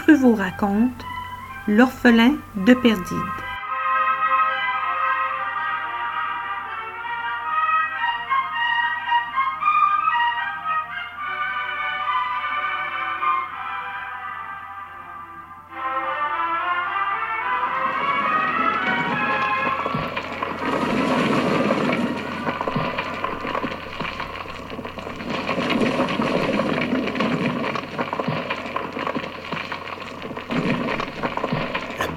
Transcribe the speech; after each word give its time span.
Pruvot 0.00 0.34
raconte 0.34 1.04
L'orphelin 1.68 2.32
de 2.56 2.72
Perdide. 2.72 3.49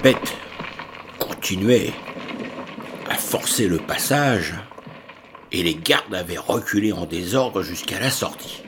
Bête 0.03 0.35
continuait 1.17 1.93
à 3.09 3.15
forcer 3.15 3.69
le 3.69 3.77
passage 3.77 4.53
et 5.53 5.63
les 5.63 5.75
gardes 5.75 6.13
avaient 6.13 6.37
reculé 6.37 6.91
en 6.91 7.05
désordre 7.05 7.61
jusqu'à 7.61 8.01
la 8.01 8.09
sortie. 8.09 8.63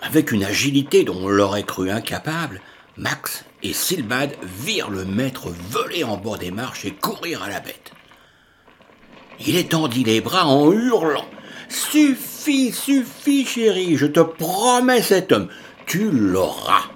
Avec 0.00 0.32
une 0.32 0.42
agilité 0.42 1.04
dont 1.04 1.18
on 1.24 1.28
l'aurait 1.28 1.64
cru 1.64 1.90
incapable, 1.90 2.62
Max 2.96 3.44
et 3.62 3.74
Silbad 3.74 4.34
virent 4.42 4.88
le 4.88 5.04
maître 5.04 5.50
voler 5.50 6.02
en 6.02 6.16
bord 6.16 6.38
des 6.38 6.50
marches 6.50 6.86
et 6.86 6.94
courir 6.94 7.42
à 7.42 7.50
la 7.50 7.60
bête. 7.60 7.92
Il 9.46 9.54
étendit 9.54 10.04
les 10.04 10.22
bras 10.22 10.46
en 10.46 10.72
hurlant. 10.72 11.28
Suffit, 11.68 12.72
suffit, 12.72 13.44
chérie, 13.44 13.98
je 13.98 14.06
te 14.06 14.20
promets 14.20 15.02
cet 15.02 15.30
homme, 15.30 15.48
tu 15.84 16.10
l'auras. 16.10 16.93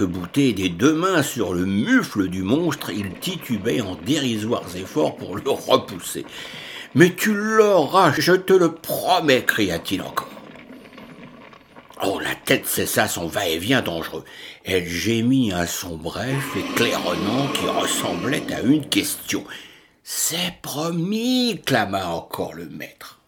Arc-bouté 0.00 0.54
des 0.54 0.70
deux 0.70 0.94
mains 0.94 1.22
sur 1.22 1.52
le 1.52 1.66
mufle 1.66 2.28
du 2.28 2.42
monstre, 2.42 2.90
il 2.90 3.12
titubait 3.18 3.82
en 3.82 3.96
dérisoires 3.96 4.74
efforts 4.74 5.16
pour 5.16 5.36
le 5.36 5.50
repousser. 5.50 6.24
Mais 6.94 7.14
tu 7.14 7.34
l'auras, 7.34 8.14
je 8.16 8.32
te 8.32 8.54
le 8.54 8.72
promets, 8.72 9.44
cria-t-il 9.44 10.00
encore. 10.00 10.30
Oh, 12.02 12.18
la 12.18 12.34
tête 12.34 12.66
cessa 12.66 13.08
son 13.08 13.26
va-et-vient 13.26 13.82
dangereux. 13.82 14.24
Elle 14.64 14.88
gémit 14.88 15.52
un 15.52 15.66
son 15.66 15.98
bref 15.98 16.56
et 16.56 16.74
claironnant 16.74 17.48
qui 17.52 17.66
ressemblait 17.66 18.50
à 18.54 18.62
une 18.62 18.88
question. 18.88 19.44
C'est 20.02 20.54
promis, 20.62 21.60
clama 21.66 22.06
encore 22.06 22.54
le 22.54 22.70
maître. 22.70 23.19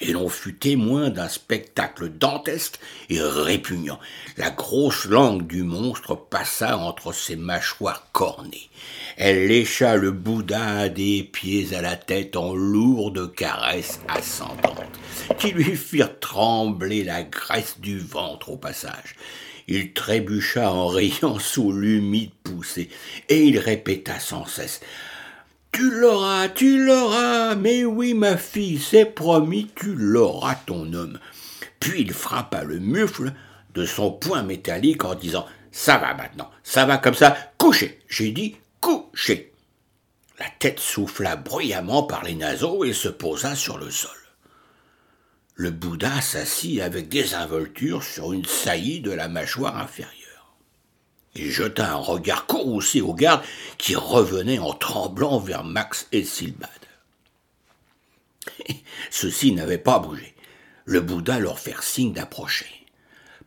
Et 0.00 0.12
l'on 0.12 0.28
fut 0.28 0.54
témoin 0.54 1.10
d'un 1.10 1.28
spectacle 1.28 2.08
dantesque 2.08 2.78
et 3.08 3.20
répugnant. 3.20 3.98
La 4.36 4.50
grosse 4.50 5.06
langue 5.06 5.46
du 5.46 5.64
monstre 5.64 6.14
passa 6.14 6.78
entre 6.78 7.12
ses 7.12 7.34
mâchoires 7.34 8.06
cornées. 8.12 8.70
Elle 9.16 9.48
lécha 9.48 9.96
le 9.96 10.12
Bouddha 10.12 10.88
des 10.88 11.24
pieds 11.24 11.74
à 11.74 11.82
la 11.82 11.96
tête 11.96 12.36
en 12.36 12.54
lourdes 12.54 13.34
caresses 13.34 14.00
ascendantes, 14.06 14.98
qui 15.38 15.50
lui 15.50 15.76
firent 15.76 16.20
trembler 16.20 17.02
la 17.02 17.24
graisse 17.24 17.80
du 17.80 17.98
ventre 17.98 18.50
au 18.50 18.56
passage. 18.56 19.16
Il 19.66 19.92
trébucha 19.92 20.72
en 20.72 20.86
riant 20.86 21.38
sous 21.38 21.72
l'humide 21.72 22.30
poussée, 22.42 22.88
et 23.28 23.42
il 23.44 23.58
répéta 23.58 24.18
sans 24.18 24.46
cesse 24.46 24.80
tu 25.72 25.90
l'auras, 25.90 26.48
tu 26.48 26.84
l'auras, 26.84 27.54
mais 27.54 27.84
oui, 27.84 28.14
ma 28.14 28.36
fille, 28.36 28.78
c'est 28.78 29.04
promis, 29.04 29.70
tu 29.74 29.94
l'auras, 29.94 30.54
ton 30.54 30.92
homme. 30.92 31.18
Puis 31.80 32.02
il 32.02 32.12
frappa 32.12 32.64
le 32.64 32.78
mufle 32.78 33.32
de 33.74 33.84
son 33.84 34.10
poing 34.10 34.42
métallique 34.42 35.04
en 35.04 35.14
disant 35.14 35.46
Ça 35.70 35.98
va 35.98 36.14
maintenant, 36.14 36.50
ça 36.62 36.84
va 36.84 36.98
comme 36.98 37.14
ça, 37.14 37.36
couchez, 37.58 38.00
j'ai 38.08 38.30
dit 38.32 38.56
couchez. 38.80 39.52
La 40.38 40.46
tête 40.58 40.80
souffla 40.80 41.36
bruyamment 41.36 42.04
par 42.04 42.24
les 42.24 42.34
naseaux 42.34 42.84
et 42.84 42.92
se 42.92 43.08
posa 43.08 43.54
sur 43.54 43.78
le 43.78 43.90
sol. 43.90 44.10
Le 45.54 45.70
Bouddha 45.70 46.20
s'assit 46.20 46.80
avec 46.80 47.08
désinvolture 47.08 48.04
sur 48.04 48.32
une 48.32 48.44
saillie 48.44 49.00
de 49.00 49.10
la 49.10 49.28
mâchoire 49.28 49.76
inférieure. 49.76 50.17
Il 51.34 51.50
jeta 51.50 51.92
un 51.92 51.96
regard 51.96 52.46
courroucé 52.46 53.00
aux 53.00 53.14
gardes 53.14 53.42
qui 53.76 53.94
revenaient 53.94 54.58
en 54.58 54.72
tremblant 54.72 55.38
vers 55.38 55.64
Max 55.64 56.08
et 56.12 56.24
Silbad. 56.24 56.70
Ceux-ci 59.10 59.52
n'avaient 59.52 59.78
pas 59.78 59.98
bougé. 59.98 60.34
Le 60.84 61.00
Bouddha 61.00 61.38
leur 61.38 61.58
fit 61.58 61.74
signe 61.80 62.12
d'approcher. 62.12 62.86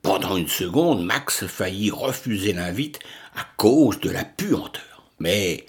Pendant 0.01 0.37
une 0.37 0.47
seconde, 0.47 1.05
Max 1.05 1.45
faillit 1.45 1.91
refuser 1.91 2.53
l'invite 2.53 2.99
à 3.35 3.45
cause 3.57 3.99
de 3.99 4.09
la 4.09 4.23
puanteur. 4.23 5.09
Mais, 5.19 5.65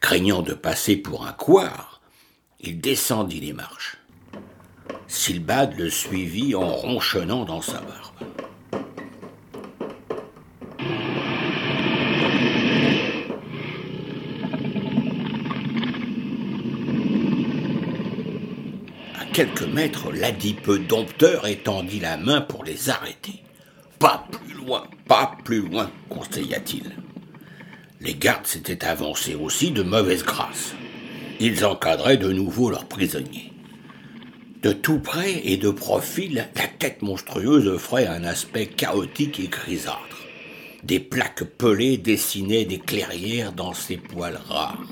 craignant 0.00 0.42
de 0.42 0.54
passer 0.54 0.96
pour 0.96 1.26
un 1.26 1.32
couard, 1.32 2.00
il 2.60 2.80
descendit 2.80 3.40
les 3.40 3.54
marches. 3.54 3.96
Silbad 5.08 5.78
le 5.78 5.88
suivit 5.88 6.54
en 6.54 6.72
ronchonnant 6.72 7.44
dans 7.44 7.62
sa 7.62 7.80
barbe. 7.80 8.49
Quelques 19.32 19.62
mètres, 19.62 20.12
l'adipeux 20.12 20.78
dompteur 20.78 21.46
étendit 21.46 22.00
la 22.00 22.16
main 22.16 22.40
pour 22.40 22.64
les 22.64 22.90
arrêter. 22.90 23.42
Pas 23.98 24.26
plus 24.30 24.54
loin, 24.54 24.84
pas 25.06 25.36
plus 25.44 25.60
loin, 25.60 25.90
conseilla-t-il. 26.08 26.96
Les 28.00 28.14
gardes 28.14 28.46
s'étaient 28.46 28.84
avancés 28.84 29.34
aussi 29.34 29.70
de 29.70 29.82
mauvaise 29.82 30.24
grâce. 30.24 30.74
Ils 31.38 31.64
encadraient 31.64 32.16
de 32.16 32.32
nouveau 32.32 32.70
leurs 32.70 32.86
prisonniers. 32.86 33.52
De 34.62 34.72
tout 34.72 34.98
près 34.98 35.40
et 35.44 35.56
de 35.56 35.70
profil, 35.70 36.46
la 36.54 36.66
tête 36.66 37.02
monstrueuse 37.02 37.66
offrait 37.66 38.06
un 38.06 38.24
aspect 38.24 38.66
chaotique 38.66 39.40
et 39.40 39.48
grisâtre. 39.48 40.26
Des 40.82 41.00
plaques 41.00 41.44
pelées 41.44 41.98
dessinaient 41.98 42.64
des 42.64 42.78
clairières 42.78 43.52
dans 43.52 43.74
ses 43.74 43.96
poils 43.96 44.40
rares. 44.48 44.84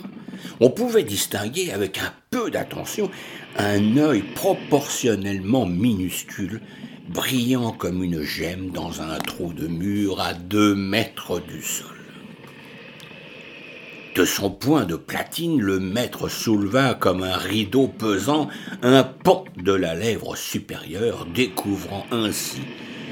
On 0.60 0.71
pouvait 0.71 1.03
distinguer 1.03 1.72
avec 1.72 1.99
un 1.99 2.12
peu 2.31 2.50
d'attention 2.50 3.10
un 3.56 3.97
œil 3.97 4.22
proportionnellement 4.34 5.66
minuscule, 5.66 6.60
brillant 7.09 7.72
comme 7.72 8.03
une 8.03 8.22
gemme 8.22 8.71
dans 8.71 9.03
un 9.03 9.19
trou 9.19 9.53
de 9.53 9.66
mur 9.66 10.21
à 10.21 10.34
deux 10.34 10.75
mètres 10.75 11.41
du 11.41 11.62
sol. 11.62 11.87
De 14.15 14.25
son 14.25 14.50
poing 14.50 14.84
de 14.84 14.97
platine, 14.97 15.60
le 15.60 15.78
maître 15.78 16.28
souleva 16.28 16.94
comme 16.94 17.22
un 17.22 17.37
rideau 17.37 17.87
pesant 17.87 18.48
un 18.82 19.04
pan 19.04 19.44
de 19.56 19.72
la 19.72 19.94
lèvre 19.94 20.34
supérieure, 20.34 21.25
découvrant 21.32 22.04
ainsi 22.10 22.62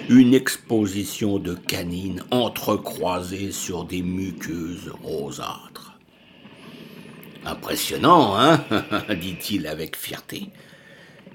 une 0.09 0.35
exposition 0.35 1.39
de 1.39 1.55
canines 1.55 2.23
entrecroisées 2.31 3.53
sur 3.53 3.85
des 3.85 4.03
muqueuses 4.03 4.93
rosâtres. 5.03 5.86
Impressionnant, 7.47 8.37
hein 8.37 8.65
dit-il 9.21 9.69
avec 9.69 9.97
fierté. 9.97 10.49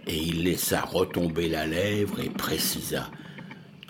Et 0.07 0.17
il 0.17 0.43
laissa 0.43 0.81
retomber 0.81 1.47
la 1.47 1.65
lèvre 1.65 2.19
et 2.19 2.29
précisa. 2.29 3.09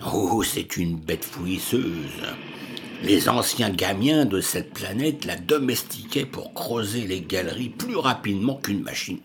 Oh, 0.06 0.42
c'est 0.44 0.76
une 0.76 0.96
bête 0.96 1.24
fouisseuse. 1.24 2.22
Les 3.02 3.28
anciens 3.28 3.70
gamiens 3.70 4.24
de 4.24 4.40
cette 4.40 4.72
planète 4.72 5.24
la 5.24 5.34
domestiquaient 5.34 6.24
pour 6.24 6.54
creuser 6.54 7.08
les 7.08 7.22
galeries 7.22 7.70
plus 7.70 7.96
rapidement 7.96 8.54
qu'une 8.54 8.82
machine. 8.82 9.20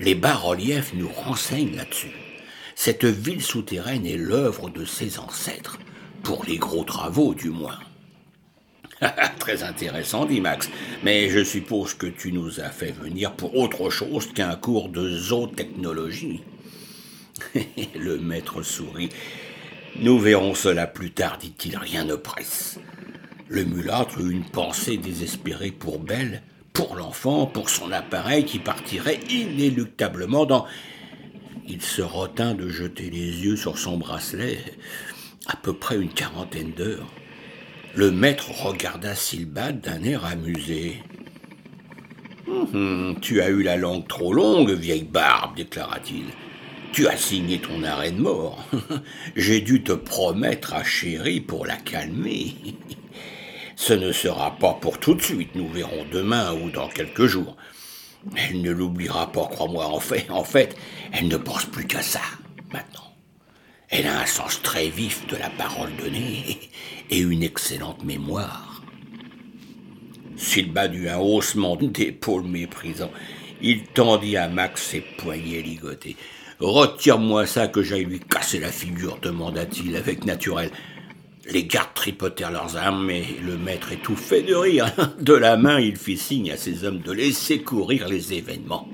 Les 0.00 0.16
bas-reliefs 0.16 0.94
nous 0.94 1.08
renseignent 1.08 1.76
là-dessus. 1.76 2.16
Cette 2.74 3.04
ville 3.04 3.42
souterraine 3.42 4.06
est 4.06 4.16
l'œuvre 4.16 4.70
de 4.70 4.84
ses 4.84 5.20
ancêtres, 5.20 5.78
pour 6.24 6.44
les 6.44 6.56
gros 6.56 6.82
travaux 6.82 7.34
du 7.34 7.50
moins. 7.50 7.78
Très 9.38 9.62
intéressant, 9.62 10.26
dit 10.26 10.40
Max. 10.40 10.70
Mais 11.02 11.28
je 11.28 11.42
suppose 11.42 11.94
que 11.94 12.06
tu 12.06 12.32
nous 12.32 12.60
as 12.60 12.70
fait 12.70 12.92
venir 12.92 13.32
pour 13.32 13.56
autre 13.56 13.90
chose 13.90 14.32
qu'un 14.32 14.54
cours 14.54 14.88
de 14.88 15.08
zootechnologie. 15.08 16.42
Le 17.98 18.18
maître 18.18 18.62
sourit. 18.62 19.10
Nous 19.96 20.18
verrons 20.18 20.54
cela 20.54 20.86
plus 20.86 21.10
tard, 21.10 21.38
dit-il, 21.38 21.76
rien 21.76 22.04
ne 22.04 22.14
presse. 22.14 22.78
Le 23.48 23.64
mulâtre 23.64 24.20
eut 24.20 24.30
une 24.30 24.44
pensée 24.44 24.96
désespérée 24.96 25.72
pour 25.72 25.98
Belle, 25.98 26.42
pour 26.72 26.96
l'enfant, 26.96 27.46
pour 27.46 27.68
son 27.68 27.92
appareil 27.92 28.44
qui 28.44 28.58
partirait 28.58 29.20
inéluctablement 29.28 30.46
dans. 30.46 30.66
Il 31.68 31.82
se 31.82 32.02
retint 32.02 32.54
de 32.54 32.68
jeter 32.68 33.10
les 33.10 33.44
yeux 33.44 33.56
sur 33.56 33.78
son 33.78 33.98
bracelet, 33.98 34.58
à 35.46 35.56
peu 35.56 35.74
près 35.74 35.96
une 35.96 36.12
quarantaine 36.12 36.72
d'heures. 36.72 37.12
Le 37.94 38.10
maître 38.10 38.50
regarda 38.64 39.14
Silbad 39.14 39.82
d'un 39.82 40.02
air 40.02 40.24
amusé. 40.24 41.02
Hum, 42.48 43.18
tu 43.20 43.42
as 43.42 43.50
eu 43.50 43.62
la 43.62 43.76
langue 43.76 44.08
trop 44.08 44.32
longue, 44.32 44.70
vieille 44.70 45.02
barbe, 45.02 45.56
déclara-t-il. 45.56 46.24
Tu 46.94 47.06
as 47.06 47.18
signé 47.18 47.58
ton 47.58 47.82
arrêt 47.82 48.12
de 48.12 48.20
mort. 48.20 48.66
J'ai 49.36 49.60
dû 49.60 49.82
te 49.82 49.92
promettre 49.92 50.72
à 50.72 50.84
chérie 50.84 51.42
pour 51.42 51.66
la 51.66 51.76
calmer. 51.76 52.54
Ce 53.76 53.92
ne 53.92 54.10
sera 54.10 54.56
pas 54.56 54.72
pour 54.80 54.98
tout 54.98 55.14
de 55.14 55.22
suite, 55.22 55.54
nous 55.54 55.68
verrons 55.68 56.06
demain 56.10 56.54
ou 56.54 56.70
dans 56.70 56.88
quelques 56.88 57.26
jours. 57.26 57.56
Elle 58.36 58.62
ne 58.62 58.70
l'oubliera 58.70 59.30
pas, 59.32 59.46
crois-moi. 59.50 59.84
En 59.86 60.00
fait, 60.00 60.30
en 60.30 60.44
fait, 60.44 60.76
elle 61.12 61.28
ne 61.28 61.36
pense 61.36 61.66
plus 61.66 61.86
qu'à 61.86 62.00
ça, 62.00 62.20
maintenant. 62.72 63.11
Elle 63.94 64.06
a 64.06 64.22
un 64.22 64.26
sens 64.26 64.62
très 64.62 64.88
vif 64.88 65.26
de 65.26 65.36
la 65.36 65.50
parole 65.50 65.90
donnée 66.02 66.58
et 67.10 67.18
une 67.18 67.42
excellente 67.42 68.02
mémoire. 68.04 68.82
S'il 70.38 70.72
eut 70.94 71.08
un 71.10 71.18
haussement 71.18 71.76
d'épaule 71.76 72.44
méprisant. 72.44 73.10
Il 73.60 73.84
tendit 73.84 74.38
à 74.38 74.48
Max 74.48 74.82
ses 74.82 75.02
poignets 75.02 75.60
ligotés. 75.60 76.16
Retire-moi 76.58 77.44
ça 77.46 77.68
que 77.68 77.82
j'aille 77.82 78.06
lui 78.06 78.18
casser 78.18 78.58
la 78.58 78.72
figure, 78.72 79.18
demanda-t-il 79.20 79.94
avec 79.94 80.24
naturel. 80.24 80.70
Les 81.50 81.64
gardes 81.64 81.94
tripotèrent 81.94 82.50
leurs 82.50 82.76
armes, 82.78 83.04
mais 83.04 83.24
le 83.44 83.58
maître 83.58 83.92
étouffait 83.92 84.42
de 84.42 84.54
rire. 84.54 84.90
De 85.20 85.34
la 85.34 85.58
main, 85.58 85.78
il 85.78 85.96
fit 85.96 86.16
signe 86.16 86.50
à 86.50 86.56
ses 86.56 86.84
hommes 86.84 87.00
de 87.00 87.12
laisser 87.12 87.60
courir 87.62 88.08
les 88.08 88.32
événements. 88.32 88.88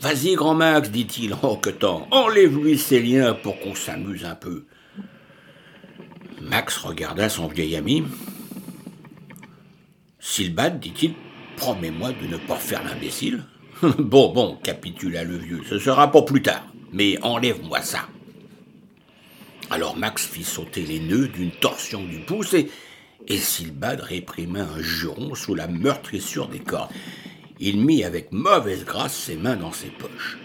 Vas-y, 0.00 0.34
grand 0.34 0.54
Max, 0.54 0.90
dit-il 0.90 1.34
en 1.34 1.52
hoquetant, 1.52 2.06
enlève-lui 2.10 2.78
ses 2.78 3.00
liens 3.00 3.32
pour 3.32 3.58
qu'on 3.60 3.74
s'amuse 3.74 4.24
un 4.24 4.34
peu. 4.34 4.66
Max 6.42 6.76
regarda 6.76 7.28
son 7.28 7.48
vieil 7.48 7.76
ami. 7.76 8.04
Silbad, 10.20 10.80
dit-il, 10.80 11.14
promets-moi 11.56 12.12
de 12.12 12.26
ne 12.26 12.36
pas 12.36 12.56
faire 12.56 12.84
l'imbécile. 12.84 13.44
bon, 13.82 14.32
bon, 14.32 14.58
capitula 14.62 15.24
le 15.24 15.36
vieux, 15.36 15.62
ce 15.68 15.78
sera 15.78 16.10
pour 16.10 16.26
plus 16.26 16.42
tard, 16.42 16.66
mais 16.92 17.18
enlève-moi 17.22 17.80
ça. 17.80 18.06
Alors 19.70 19.96
Max 19.96 20.26
fit 20.26 20.44
sauter 20.44 20.82
les 20.82 21.00
nœuds 21.00 21.28
d'une 21.28 21.50
torsion 21.50 22.04
du 22.04 22.20
pouce 22.20 22.54
et, 22.54 22.70
et 23.28 23.40
réprima 23.82 24.60
un 24.60 24.80
juron 24.80 25.34
sous 25.34 25.54
la 25.54 25.66
meurtrissure 25.66 26.48
des 26.48 26.60
cordes. 26.60 26.92
Il 27.58 27.80
mit 27.80 28.04
avec 28.04 28.32
mauvaise 28.32 28.84
grâce 28.84 29.16
ses 29.16 29.36
mains 29.36 29.56
dans 29.56 29.72
ses 29.72 29.88
poches. 29.88 30.38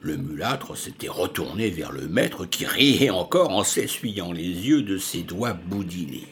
Le 0.00 0.16
mulâtre 0.16 0.76
s'était 0.76 1.08
retourné 1.08 1.70
vers 1.70 1.92
le 1.92 2.08
maître 2.08 2.44
qui 2.46 2.66
riait 2.66 3.10
encore 3.10 3.50
en 3.50 3.62
s'essuyant 3.62 4.32
les 4.32 4.42
yeux 4.42 4.82
de 4.82 4.98
ses 4.98 5.22
doigts 5.22 5.52
boudinés. 5.52 6.26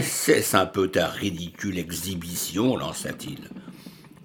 Cesse 0.00 0.54
un 0.54 0.66
peu 0.66 0.88
ta 0.88 1.08
ridicule 1.08 1.78
exhibition, 1.78 2.76
lança-t-il. 2.76 3.50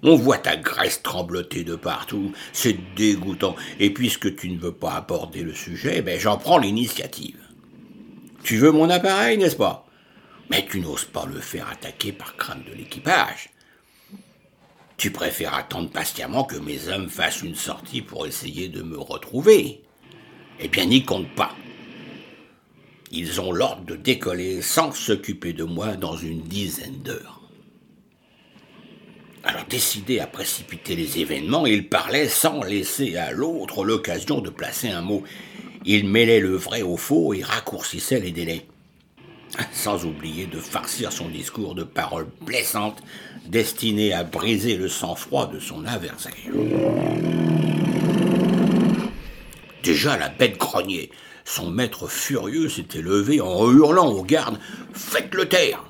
On 0.02 0.16
voit 0.16 0.38
ta 0.38 0.56
graisse 0.56 1.02
trembloter 1.02 1.62
de 1.62 1.76
partout, 1.76 2.32
c'est 2.52 2.76
dégoûtant, 2.96 3.54
et 3.78 3.90
puisque 3.90 4.34
tu 4.34 4.50
ne 4.50 4.58
veux 4.58 4.72
pas 4.72 4.94
aborder 4.94 5.42
le 5.42 5.54
sujet, 5.54 6.02
ben 6.02 6.18
j'en 6.18 6.38
prends 6.38 6.58
l'initiative. 6.58 7.38
Tu 8.42 8.56
veux 8.56 8.72
mon 8.72 8.90
appareil, 8.90 9.38
n'est-ce 9.38 9.54
pas? 9.54 9.86
Mais 10.50 10.66
tu 10.68 10.80
n'oses 10.80 11.04
pas 11.04 11.26
le 11.26 11.40
faire 11.40 11.68
attaquer 11.68 12.12
par 12.12 12.36
crainte 12.36 12.64
de 12.66 12.74
l'équipage. 12.74 13.50
Tu 14.96 15.10
préfères 15.10 15.54
attendre 15.54 15.90
patiemment 15.90 16.44
que 16.44 16.56
mes 16.56 16.88
hommes 16.88 17.08
fassent 17.08 17.42
une 17.42 17.54
sortie 17.54 18.02
pour 18.02 18.26
essayer 18.26 18.68
de 18.68 18.82
me 18.82 18.98
retrouver. 18.98 19.82
Eh 20.60 20.68
bien, 20.68 20.84
n'y 20.84 21.04
compte 21.04 21.34
pas. 21.34 21.56
Ils 23.10 23.40
ont 23.40 23.52
l'ordre 23.52 23.84
de 23.84 23.96
décoller 23.96 24.62
sans 24.62 24.92
s'occuper 24.92 25.52
de 25.52 25.64
moi 25.64 25.96
dans 25.96 26.16
une 26.16 26.42
dizaine 26.42 27.02
d'heures. 27.02 27.42
Alors 29.44 29.64
décidé 29.66 30.20
à 30.20 30.26
précipiter 30.26 30.94
les 30.94 31.18
événements, 31.18 31.66
il 31.66 31.88
parlait 31.88 32.28
sans 32.28 32.62
laisser 32.62 33.16
à 33.16 33.32
l'autre 33.32 33.84
l'occasion 33.84 34.40
de 34.40 34.50
placer 34.50 34.88
un 34.88 35.02
mot. 35.02 35.24
Il 35.84 36.08
mêlait 36.08 36.38
le 36.38 36.54
vrai 36.54 36.82
au 36.82 36.96
faux 36.96 37.34
et 37.34 37.42
raccourcissait 37.42 38.20
les 38.20 38.30
délais. 38.30 38.66
Sans 39.72 40.04
oublier 40.04 40.46
de 40.46 40.58
farcir 40.58 41.12
son 41.12 41.28
discours 41.28 41.74
de 41.74 41.82
paroles 41.82 42.28
blessantes 42.40 43.02
destinées 43.46 44.12
à 44.12 44.24
briser 44.24 44.76
le 44.76 44.88
sang-froid 44.88 45.46
de 45.46 45.58
son 45.58 45.84
adversaire. 45.84 46.32
Déjà 49.82 50.16
la 50.16 50.28
bête 50.28 50.58
grognait. 50.58 51.10
Son 51.44 51.70
maître 51.70 52.08
furieux 52.08 52.68
s'était 52.68 53.02
levé 53.02 53.40
en 53.40 53.70
hurlant 53.70 54.10
aux 54.12 54.22
gardes 54.22 54.58
Faites-le 54.92 55.48
taire 55.48 55.84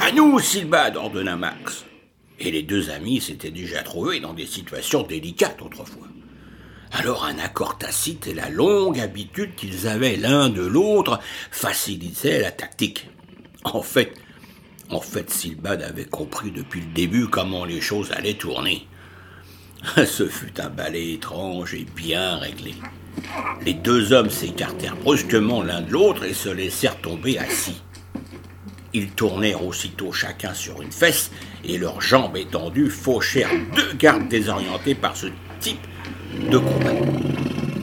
À 0.00 0.12
nous, 0.12 0.38
Silbad 0.38 0.96
ordonna 0.96 1.36
Max. 1.36 1.84
Et 2.38 2.50
les 2.50 2.62
deux 2.62 2.90
amis 2.90 3.20
s'étaient 3.20 3.50
déjà 3.50 3.82
trouvés 3.82 4.20
dans 4.20 4.32
des 4.32 4.46
situations 4.46 5.02
délicates 5.02 5.60
autrefois. 5.60 6.11
Alors 6.92 7.24
un 7.24 7.38
accord 7.38 7.78
tacite 7.78 8.26
et 8.26 8.34
la 8.34 8.50
longue 8.50 9.00
habitude 9.00 9.54
qu'ils 9.54 9.88
avaient 9.88 10.16
l'un 10.16 10.50
de 10.50 10.62
l'autre 10.62 11.20
facilitaient 11.50 12.40
la 12.40 12.50
tactique. 12.50 13.08
En 13.64 13.80
fait, 13.82 14.12
en 14.90 15.00
fait, 15.00 15.30
Silbad 15.30 15.82
avait 15.82 16.04
compris 16.04 16.50
depuis 16.50 16.80
le 16.80 16.92
début 16.92 17.28
comment 17.28 17.64
les 17.64 17.80
choses 17.80 18.12
allaient 18.12 18.34
tourner. 18.34 18.86
Ce 19.96 20.26
fut 20.26 20.60
un 20.60 20.68
balai 20.68 21.14
étrange 21.14 21.72
et 21.72 21.86
bien 21.96 22.36
réglé. 22.36 22.74
Les 23.64 23.74
deux 23.74 24.12
hommes 24.12 24.30
s'écartèrent 24.30 24.96
brusquement 24.96 25.62
l'un 25.62 25.80
de 25.80 25.90
l'autre 25.90 26.24
et 26.24 26.34
se 26.34 26.50
laissèrent 26.50 27.00
tomber 27.00 27.38
assis. 27.38 27.82
Ils 28.92 29.10
tournèrent 29.10 29.64
aussitôt 29.64 30.12
chacun 30.12 30.52
sur 30.52 30.82
une 30.82 30.92
fesse 30.92 31.30
et 31.64 31.78
leurs 31.78 32.02
jambes 32.02 32.36
étendues 32.36 32.90
fauchèrent 32.90 33.50
deux 33.74 33.94
gardes 33.94 34.28
désorientés 34.28 34.94
par 34.94 35.16
ce 35.16 35.28
type 35.60 35.86
de 36.50 36.58
combat. 36.58 36.90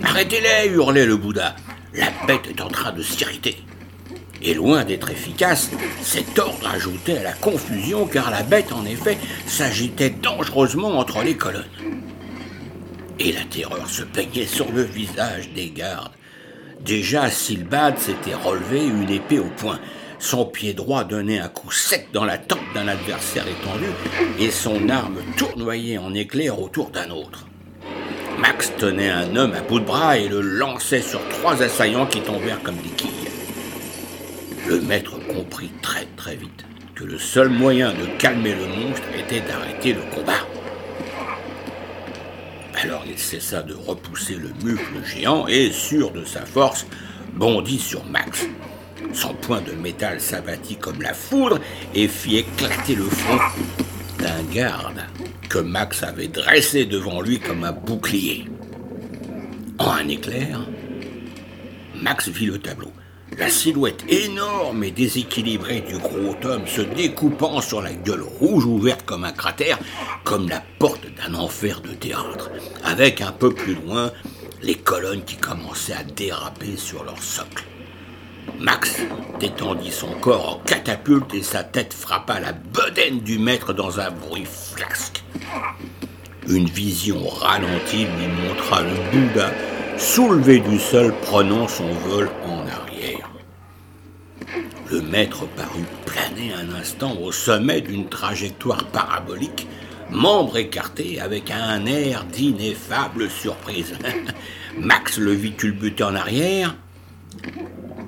Arrêtez-les 0.04 0.70
hurlait 0.70 1.06
le 1.06 1.18
Bouddha. 1.18 1.56
La 1.94 2.08
bête 2.28 2.48
est 2.50 2.62
en 2.62 2.70
train 2.70 2.92
de 2.92 3.02
s'irriter. 3.02 3.58
Et 4.42 4.54
loin 4.54 4.86
d'être 4.86 5.10
efficace, 5.10 5.72
cet 6.02 6.40
ordre 6.40 6.68
ajoutait 6.68 7.18
à 7.18 7.24
la 7.24 7.34
confusion 7.34 8.06
car 8.06 8.32
la 8.32 8.44
bête, 8.44 8.72
en 8.72 8.86
effet, 8.86 9.18
s'agitait 9.46 10.12
dangereusement 10.12 10.98
entre 10.98 11.24
les 11.24 11.36
colonnes 11.36 11.66
et 13.20 13.32
la 13.34 13.44
terreur 13.44 13.90
se 13.90 14.04
peignait 14.04 14.46
sur 14.46 14.72
le 14.72 14.84
visage 14.84 15.50
des 15.54 15.70
gardes. 15.70 16.14
Déjà, 16.82 17.30
Silbad 17.30 17.98
s'était 17.98 18.34
relevé 18.34 18.86
une 18.86 19.10
épée 19.10 19.40
au 19.40 19.50
poing. 19.58 19.80
Son 20.18 20.46
pied 20.46 20.74
droit 20.74 21.04
donnait 21.04 21.40
un 21.40 21.50
coup 21.50 21.72
sec 21.72 22.08
dans 22.14 22.26
la 22.26 22.38
tempe 22.38 22.74
d'un 22.74 22.88
adversaire 22.88 23.46
étendu 23.48 23.88
et 24.40 24.52
son 24.52 24.90
arme 24.90 25.20
tournoyait 25.38 25.98
en 25.98 26.14
éclairs 26.14 26.62
autour 26.62 26.90
d'un 26.90 27.10
autre. 27.10 27.48
Max 28.40 28.72
tenait 28.78 29.10
un 29.10 29.36
homme 29.36 29.54
à 29.54 29.62
bout 29.62 29.82
de 29.82 29.86
bras 29.86 30.18
et 30.18 30.30
le 30.30 30.40
lançait 30.40 31.02
sur 31.02 31.20
trois 31.28 31.62
assaillants 31.62 32.06
qui 32.06 32.22
tombèrent 32.22 32.64
comme 32.64 32.78
des 32.78 32.90
quilles. 32.90 33.10
Le 34.68 34.80
maître 34.80 35.18
comprit 35.28 35.72
très 35.82 36.06
très 36.16 36.36
vite 36.36 36.66
que 36.96 37.04
le 37.04 37.18
seul 37.18 37.50
moyen 37.50 37.92
de 37.92 38.06
calmer 38.18 38.56
le 38.56 38.68
monstre 38.68 39.04
était 39.18 39.42
d'arrêter 39.42 39.94
le 39.94 40.02
combat. 40.16 40.46
Alors 42.82 43.04
il 43.06 43.18
cessa 43.18 43.62
de 43.62 43.74
repousser 43.74 44.36
le 44.36 44.52
mufle 44.64 45.04
géant 45.04 45.46
et, 45.48 45.72
sûr 45.72 46.12
de 46.12 46.24
sa 46.24 46.46
force, 46.46 46.86
bondit 47.34 47.80
sur 47.80 48.06
Max. 48.06 48.48
Son 49.12 49.34
poing 49.34 49.62
de 49.62 49.74
métal 49.74 50.22
s'abattit 50.22 50.78
comme 50.78 51.02
la 51.02 51.14
foudre 51.14 51.60
et 51.94 52.08
fit 52.08 52.38
éclater 52.38 52.96
le 52.96 53.04
front 53.04 53.40
d'un 54.18 54.44
garde 54.54 55.02
que 55.50 55.60
Max 55.60 56.04
avait 56.04 56.28
dressé 56.28 56.86
devant 56.86 57.22
lui 57.22 57.40
comme 57.40 57.64
un 57.64 57.72
bouclier. 57.72 58.46
En 59.80 59.92
un 59.92 60.08
éclair, 60.08 60.62
Max 61.96 62.30
vit 62.30 62.46
le 62.46 62.60
tableau 62.60 62.92
la 63.38 63.50
silhouette 63.50 64.04
énorme 64.10 64.84
et 64.84 64.92
déséquilibrée 64.92 65.82
du 65.82 65.98
gros 65.98 66.36
homme 66.44 66.68
se 66.68 66.82
découpant 66.82 67.62
sur 67.62 67.82
la 67.82 67.94
gueule 67.94 68.24
rouge 68.24 68.66
ouverte 68.66 69.06
comme 69.06 69.24
un 69.24 69.32
cratère, 69.32 69.80
comme 70.24 70.50
la 70.50 70.62
porte 70.78 71.06
d'un 71.16 71.34
enfer 71.36 71.82
de 71.82 71.94
théâtre, 71.94 72.52
avec 72.84 73.22
un 73.22 73.32
peu 73.32 73.54
plus 73.54 73.76
loin 73.76 74.12
les 74.62 74.76
colonnes 74.76 75.24
qui 75.24 75.38
commençaient 75.38 75.94
à 75.94 76.04
déraper 76.04 76.76
sur 76.76 77.04
leur 77.04 77.22
socle. 77.24 77.69
Max 78.58 79.02
détendit 79.40 79.92
son 79.92 80.12
corps 80.22 80.56
en 80.56 80.60
catapulte 80.66 81.34
et 81.34 81.44
sa 81.44 81.64
tête 81.64 81.94
frappa 81.94 82.40
la 82.40 82.54
bedaine 82.54 83.20
du 83.20 83.38
maître 83.38 83.74
dans 83.74 84.00
un 84.00 84.12
bruit 84.12 84.46
flasque. 84.46 85.24
Une 86.48 86.68
vision 86.68 87.28
ralentie 87.28 88.06
lui 88.06 88.28
montra 88.48 88.82
le 88.82 88.96
Bouddha 89.12 89.52
soulevé 89.98 90.60
du 90.60 90.80
sol 90.80 91.14
prenant 91.22 91.68
son 91.68 91.92
vol 91.92 92.30
en 92.46 92.60
arrière. 92.68 93.30
Le 94.92 95.02
maître 95.02 95.46
parut 95.56 95.86
planer 96.06 96.54
un 96.54 96.74
instant 96.74 97.16
au 97.22 97.32
sommet 97.32 97.82
d'une 97.82 98.10
trajectoire 98.10 98.86
parabolique, 98.86 99.68
membre 100.10 100.58
écarté 100.58 101.20
avec 101.22 101.52
un 101.52 101.86
air 101.86 102.26
d'ineffable 102.26 103.30
surprise. 103.30 103.94
Max 104.78 105.18
le 105.18 105.34
vit 105.34 105.54
culbuter 105.54 106.04
en 106.04 106.16
arrière, 106.16 106.76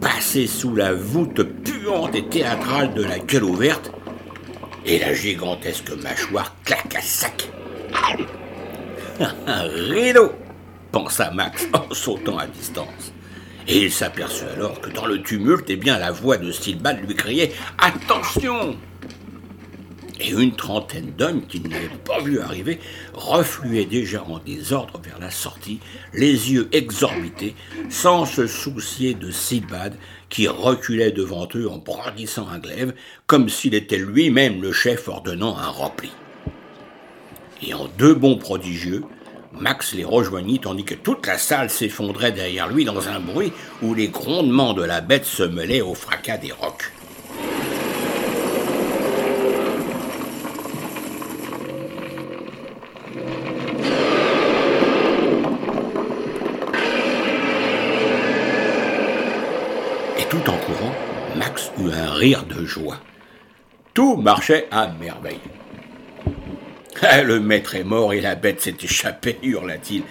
passer 0.02 0.48
sous 0.48 0.76
la 0.76 0.94
voûte 0.94 1.44
puante 1.44 2.16
et 2.16 2.26
théâtrale 2.26 2.94
de 2.94 3.04
la 3.04 3.20
gueule 3.20 3.46
ouverte, 3.46 3.92
et 4.86 5.00
la 5.00 5.14
gigantesque 5.14 5.92
mâchoire 6.02 6.56
claqua 6.66 7.00
sac 7.02 7.50
Un 9.48 9.62
rideau 9.62 10.32
pensa 10.92 11.32
Max 11.32 11.68
en 11.74 11.94
sautant 11.94 12.40
à 12.40 12.48
distance. 12.48 13.14
Et 13.68 13.84
il 13.84 13.92
s'aperçut 13.92 14.46
alors 14.56 14.82
que 14.82 14.90
dans 14.90 15.06
le 15.06 15.22
tumulte, 15.22 15.70
eh 15.70 15.76
bien, 15.76 16.00
la 16.00 16.12
voix 16.12 16.38
de 16.38 16.52
Silbad 16.52 17.00
lui 17.08 17.16
criait 17.16 17.54
Attention 17.78 18.76
et 20.22 20.30
une 20.30 20.56
trentaine 20.56 21.12
d'hommes 21.18 21.46
qu'il 21.48 21.64
n'avait 21.68 21.90
pas 22.06 22.22
vu 22.22 22.40
arriver 22.40 22.80
refluaient 23.14 23.86
déjà 23.86 24.24
en 24.24 24.40
désordre 24.40 25.02
vers 25.04 25.20
la 25.20 25.32
sortie, 25.32 25.80
les 26.14 26.52
yeux 26.52 26.70
exorbités, 26.72 27.56
sans 27.90 28.26
se 28.26 28.48
soucier 28.48 29.14
de 29.14 29.32
Silbad 29.32 29.96
qui 30.30 30.48
reculait 30.48 31.12
devant 31.12 31.48
eux 31.56 31.70
en 31.70 31.78
brandissant 31.80 32.48
un 32.48 32.60
glaive, 32.60 32.94
comme 33.28 33.50
s'il 33.50 33.74
était 33.74 33.98
lui-même 33.98 34.62
le 34.62 34.72
chef 34.72 35.08
ordonnant 35.08 35.58
un 35.58 35.70
repli. 35.70 36.12
Et 37.64 37.74
en 37.74 37.88
deux 37.98 38.14
bonds 38.14 38.38
prodigieux, 38.38 39.04
Max 39.60 39.94
les 39.94 40.06
rejoignit 40.06 40.60
tandis 40.62 40.86
que 40.86 40.96
toute 40.96 41.28
la 41.28 41.38
salle 41.38 41.70
s'effondrait 41.70 42.32
derrière 42.32 42.70
lui 42.70 42.86
dans 42.86 43.10
un 43.10 43.20
bruit 43.20 43.52
où 43.82 43.94
les 43.94 44.08
grondements 44.08 44.74
de 44.74 44.84
la 44.84 45.02
bête 45.02 45.26
se 45.26 45.44
mêlaient 45.44 45.82
au 45.82 45.94
fracas 45.94 46.38
des 46.38 46.52
rocs. 46.52 46.92
Et 60.18 60.26
tout 60.30 60.50
en 60.50 60.58
Max 61.36 61.72
eut 61.80 61.92
un 61.92 62.12
rire 62.12 62.44
de 62.44 62.66
joie. 62.66 62.98
Tout 63.94 64.18
marchait 64.18 64.68
à 64.72 64.88
merveille. 64.88 65.40
Ah, 67.04 67.24
le 67.24 67.40
maître 67.40 67.74
est 67.74 67.84
mort 67.84 68.14
et 68.14 68.22
la 68.22 68.36
bête 68.36 68.62
s'est 68.62 68.76
échappée, 68.80 69.40
hurla-t-il. 69.44 70.04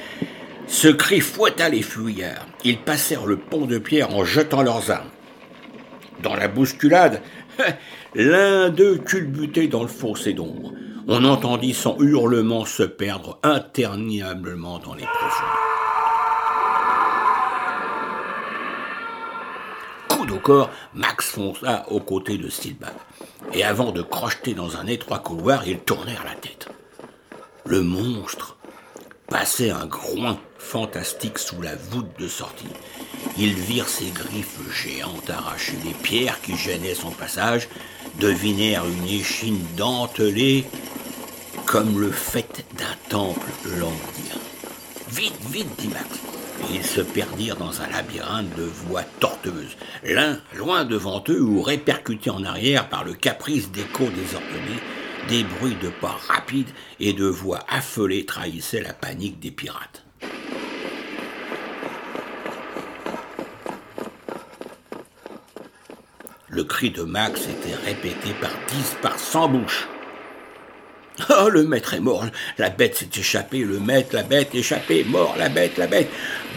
Ce 0.66 0.88
cri 0.88 1.20
fouetta 1.20 1.68
les 1.68 1.82
fuyards. 1.82 2.46
Ils 2.64 2.78
passèrent 2.78 3.26
le 3.26 3.36
pont 3.36 3.66
de 3.66 3.78
pierre 3.78 4.12
en 4.16 4.24
jetant 4.24 4.62
leurs 4.62 4.90
armes. 4.90 5.10
Dans 6.20 6.34
la 6.34 6.48
bousculade, 6.48 7.22
l'un 8.14 8.70
d'eux 8.70 8.98
culbutait 8.98 9.68
dans 9.68 9.82
le 9.82 9.88
fossé 9.88 10.32
d'ombre. 10.32 10.72
On 11.06 11.24
entendit 11.24 11.74
son 11.74 11.96
hurlement 12.00 12.64
se 12.64 12.82
perdre 12.82 13.38
interminablement 13.42 14.80
dans 14.80 14.94
les 14.94 15.04
profondeurs. 15.04 15.59
Corps, 20.40 20.70
Max 20.94 21.30
fonça 21.30 21.84
aux 21.88 22.00
côtés 22.00 22.38
de 22.38 22.48
Stilbach. 22.48 22.92
Et 23.52 23.64
avant 23.64 23.92
de 23.92 24.02
crocheter 24.02 24.54
dans 24.54 24.76
un 24.76 24.86
étroit 24.86 25.18
couloir, 25.18 25.66
ils 25.66 25.78
tournèrent 25.78 26.24
la 26.24 26.34
tête. 26.34 26.68
Le 27.66 27.82
monstre 27.82 28.56
passait 29.28 29.70
un 29.70 29.86
groin 29.86 30.38
fantastique 30.58 31.38
sous 31.38 31.62
la 31.62 31.76
voûte 31.76 32.10
de 32.18 32.28
sortie. 32.28 32.66
Ils 33.38 33.54
virent 33.54 33.88
ses 33.88 34.10
griffes 34.10 34.58
géantes 34.72 35.30
arracher 35.30 35.76
les 35.84 35.94
pierres 35.94 36.40
qui 36.42 36.56
gênaient 36.56 36.94
son 36.94 37.10
passage, 37.10 37.68
devinèrent 38.18 38.86
une 38.86 39.06
échine 39.06 39.64
dentelée 39.76 40.64
comme 41.64 42.00
le 42.00 42.10
fait 42.10 42.64
d'un 42.76 42.96
temple 43.08 43.46
lambien. 43.78 44.40
Vite, 45.10 45.34
vite, 45.50 45.68
dit 45.78 45.88
Max. 45.88 46.29
Ils 46.72 46.84
se 46.84 47.00
perdirent 47.00 47.56
dans 47.56 47.80
un 47.80 47.88
labyrinthe 47.88 48.54
de 48.56 48.64
voies 48.64 49.04
tortueuses, 49.18 49.76
l'un 50.04 50.38
loin 50.56 50.84
devant 50.84 51.22
eux 51.28 51.40
ou 51.40 51.62
répercuté 51.62 52.30
en 52.30 52.44
arrière 52.44 52.88
par 52.88 53.04
le 53.04 53.14
caprice 53.14 53.70
d'échos 53.70 54.10
désordonnés, 54.10 54.80
des 55.28 55.44
bruits 55.44 55.76
de 55.82 55.88
pas 55.88 56.18
rapides 56.28 56.70
et 56.98 57.12
de 57.12 57.26
voix 57.26 57.60
affolées 57.68 58.26
trahissaient 58.26 58.82
la 58.82 58.92
panique 58.92 59.40
des 59.40 59.50
pirates. 59.50 60.04
Le 66.48 66.64
cri 66.64 66.90
de 66.90 67.02
Max 67.02 67.42
était 67.42 67.76
répété 67.76 68.34
par 68.40 68.50
dix, 68.68 68.96
par 69.00 69.18
cent 69.18 69.48
bouches. 69.48 69.88
Oh, 71.28 71.48
le 71.48 71.64
maître 71.64 71.94
est 71.94 72.00
mort, 72.00 72.24
la 72.58 72.70
bête 72.70 72.96
s'est 72.96 73.18
échappée, 73.18 73.60
le 73.60 73.78
maître, 73.78 74.14
la 74.14 74.22
bête 74.22 74.54
échappée, 74.54 75.04
mort, 75.04 75.34
la 75.38 75.48
bête, 75.48 75.76
la 75.76 75.86
bête. 75.86 76.08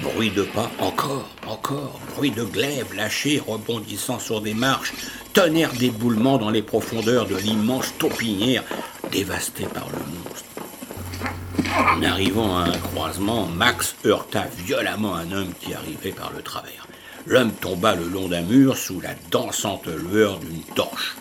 Bruit 0.01 0.31
de 0.31 0.43
pas, 0.43 0.71
encore, 0.79 1.29
encore, 1.47 1.99
bruit 2.15 2.31
de 2.31 2.43
glaive 2.43 2.93
lâché, 2.95 3.41
rebondissant 3.45 4.19
sur 4.19 4.41
des 4.41 4.53
marches, 4.53 4.93
tonnerre 5.33 5.73
d'éboulement 5.73 6.37
dans 6.37 6.49
les 6.49 6.61
profondeurs 6.61 7.25
de 7.25 7.35
l'immense 7.35 7.93
taupinière 7.97 8.63
dévastée 9.11 9.65
par 9.65 9.87
le 9.89 9.99
monstre. 9.99 10.45
En 11.77 12.03
arrivant 12.03 12.57
à 12.57 12.69
un 12.69 12.77
croisement, 12.77 13.47
Max 13.47 13.95
heurta 14.05 14.45
violemment 14.65 15.15
un 15.15 15.31
homme 15.31 15.53
qui 15.59 15.73
arrivait 15.73 16.11
par 16.11 16.31
le 16.35 16.41
travers. 16.41 16.87
L'homme 17.25 17.53
tomba 17.53 17.95
le 17.95 18.07
long 18.07 18.27
d'un 18.27 18.41
mur 18.41 18.77
sous 18.77 18.99
la 18.99 19.15
dansante 19.31 19.87
lueur 19.87 20.39
d'une 20.39 20.61
torche 20.75 21.15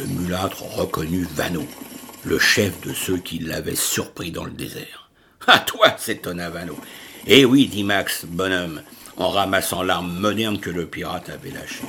le 0.00 0.06
mulâtre 0.06 0.62
reconnut 0.62 1.26
Vano, 1.34 1.66
le 2.24 2.38
chef 2.38 2.80
de 2.80 2.94
ceux 2.94 3.18
qui 3.18 3.38
l'avaient 3.38 3.74
surpris 3.74 4.30
dans 4.30 4.44
le 4.44 4.50
désert. 4.50 5.10
À 5.46 5.58
toi, 5.58 5.94
s'étonna 5.98 6.48
Vano. 6.48 6.78
Eh 7.26 7.44
oui, 7.44 7.66
dit 7.66 7.84
Max, 7.84 8.24
bonhomme, 8.24 8.80
en 9.18 9.28
ramassant 9.28 9.82
l'arme 9.82 10.18
moderne 10.18 10.58
que 10.58 10.70
le 10.70 10.86
pirate 10.86 11.28
avait 11.28 11.50
lâchée. 11.50 11.84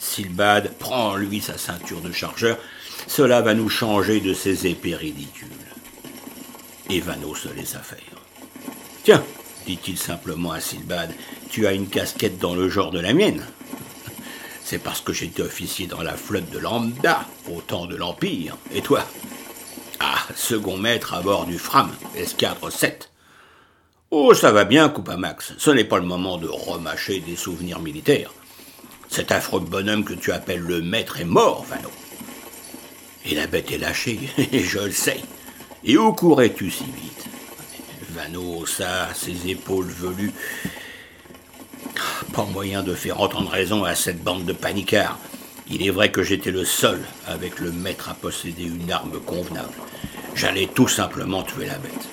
Silbad 0.00 0.72
prend 0.78 1.10
en 1.10 1.16
lui 1.16 1.40
sa 1.40 1.58
ceinture 1.58 2.00
de 2.00 2.10
chargeur. 2.10 2.58
Cela 3.06 3.40
va 3.40 3.54
nous 3.54 3.68
changer 3.68 4.20
de 4.20 4.34
ces 4.34 4.66
épées 4.66 4.96
ridicules. 4.96 5.48
Et 6.90 7.00
Vano 7.00 7.36
se 7.36 7.48
laissa 7.48 7.80
faire. 7.80 7.98
Tiens, 9.04 9.22
dit-il 9.66 9.96
simplement 9.96 10.50
à 10.50 10.60
Silbad, 10.60 11.12
tu 11.50 11.68
as 11.68 11.72
une 11.72 11.88
casquette 11.88 12.38
dans 12.38 12.56
le 12.56 12.68
genre 12.68 12.90
de 12.90 13.00
la 13.00 13.12
mienne 13.12 13.44
c'est 14.64 14.78
parce 14.78 15.02
que 15.02 15.12
j'étais 15.12 15.42
officier 15.42 15.86
dans 15.86 16.02
la 16.02 16.16
flotte 16.16 16.50
de 16.50 16.58
Lambda, 16.58 17.26
au 17.52 17.60
temps 17.60 17.86
de 17.86 17.96
l'Empire. 17.96 18.56
Et 18.74 18.80
toi? 18.80 19.04
Ah, 20.00 20.26
second 20.34 20.78
maître 20.78 21.12
à 21.12 21.20
bord 21.20 21.44
du 21.44 21.58
Fram, 21.58 21.90
escadre 22.16 22.70
7. 22.70 23.10
Oh, 24.10 24.32
ça 24.32 24.52
va 24.52 24.64
bien, 24.64 24.88
coupa 24.88 25.16
Max. 25.16 25.52
Ce 25.58 25.70
n'est 25.70 25.84
pas 25.84 25.98
le 25.98 26.06
moment 26.06 26.38
de 26.38 26.48
remâcher 26.48 27.20
des 27.20 27.36
souvenirs 27.36 27.80
militaires. 27.80 28.32
Cet 29.10 29.32
affreux 29.32 29.60
bonhomme 29.60 30.04
que 30.04 30.14
tu 30.14 30.32
appelles 30.32 30.60
le 30.60 30.80
maître 30.80 31.20
est 31.20 31.24
mort, 31.24 31.64
Vano. 31.68 31.90
Et 33.26 33.34
la 33.34 33.46
bête 33.46 33.70
est 33.70 33.78
lâchée, 33.78 34.18
je 34.52 34.78
le 34.78 34.92
sais. 34.92 35.20
Et 35.84 35.98
où 35.98 36.12
courais-tu 36.12 36.70
si 36.70 36.84
vite? 36.84 37.26
Vano 38.10 38.64
ça, 38.64 39.08
ses 39.14 39.50
épaules 39.50 39.90
velues, 39.90 40.32
pas 42.34 42.44
moyen 42.46 42.82
de 42.82 42.94
faire 42.94 43.20
entendre 43.20 43.50
raison 43.50 43.84
à 43.84 43.94
cette 43.94 44.24
bande 44.24 44.44
de 44.44 44.52
panicards. 44.52 45.18
Il 45.70 45.86
est 45.86 45.90
vrai 45.90 46.10
que 46.10 46.24
j'étais 46.24 46.50
le 46.50 46.64
seul 46.64 47.00
avec 47.28 47.60
le 47.60 47.70
maître 47.70 48.08
à 48.08 48.14
posséder 48.14 48.64
une 48.64 48.90
arme 48.90 49.20
convenable. 49.20 49.72
J'allais 50.34 50.66
tout 50.66 50.88
simplement 50.88 51.44
tuer 51.44 51.66
la 51.66 51.78
bête. 51.78 52.08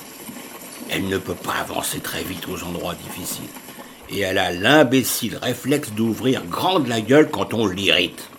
Elle 0.92 1.08
ne 1.08 1.18
peut 1.18 1.34
pas 1.34 1.56
avancer 1.62 2.02
très 2.02 2.22
vite 2.22 2.48
aux 2.48 2.64
endroits 2.64 2.94
difficiles. 2.94 3.50
Et 4.12 4.20
elle 4.20 4.38
a 4.38 4.52
l'imbécile 4.52 5.38
réflexe 5.42 5.92
d'ouvrir 5.92 6.46
grande 6.46 6.88
la 6.88 7.02
gueule 7.02 7.32
quand 7.32 7.56
on 7.56 7.66
l'irrite. 7.66 8.30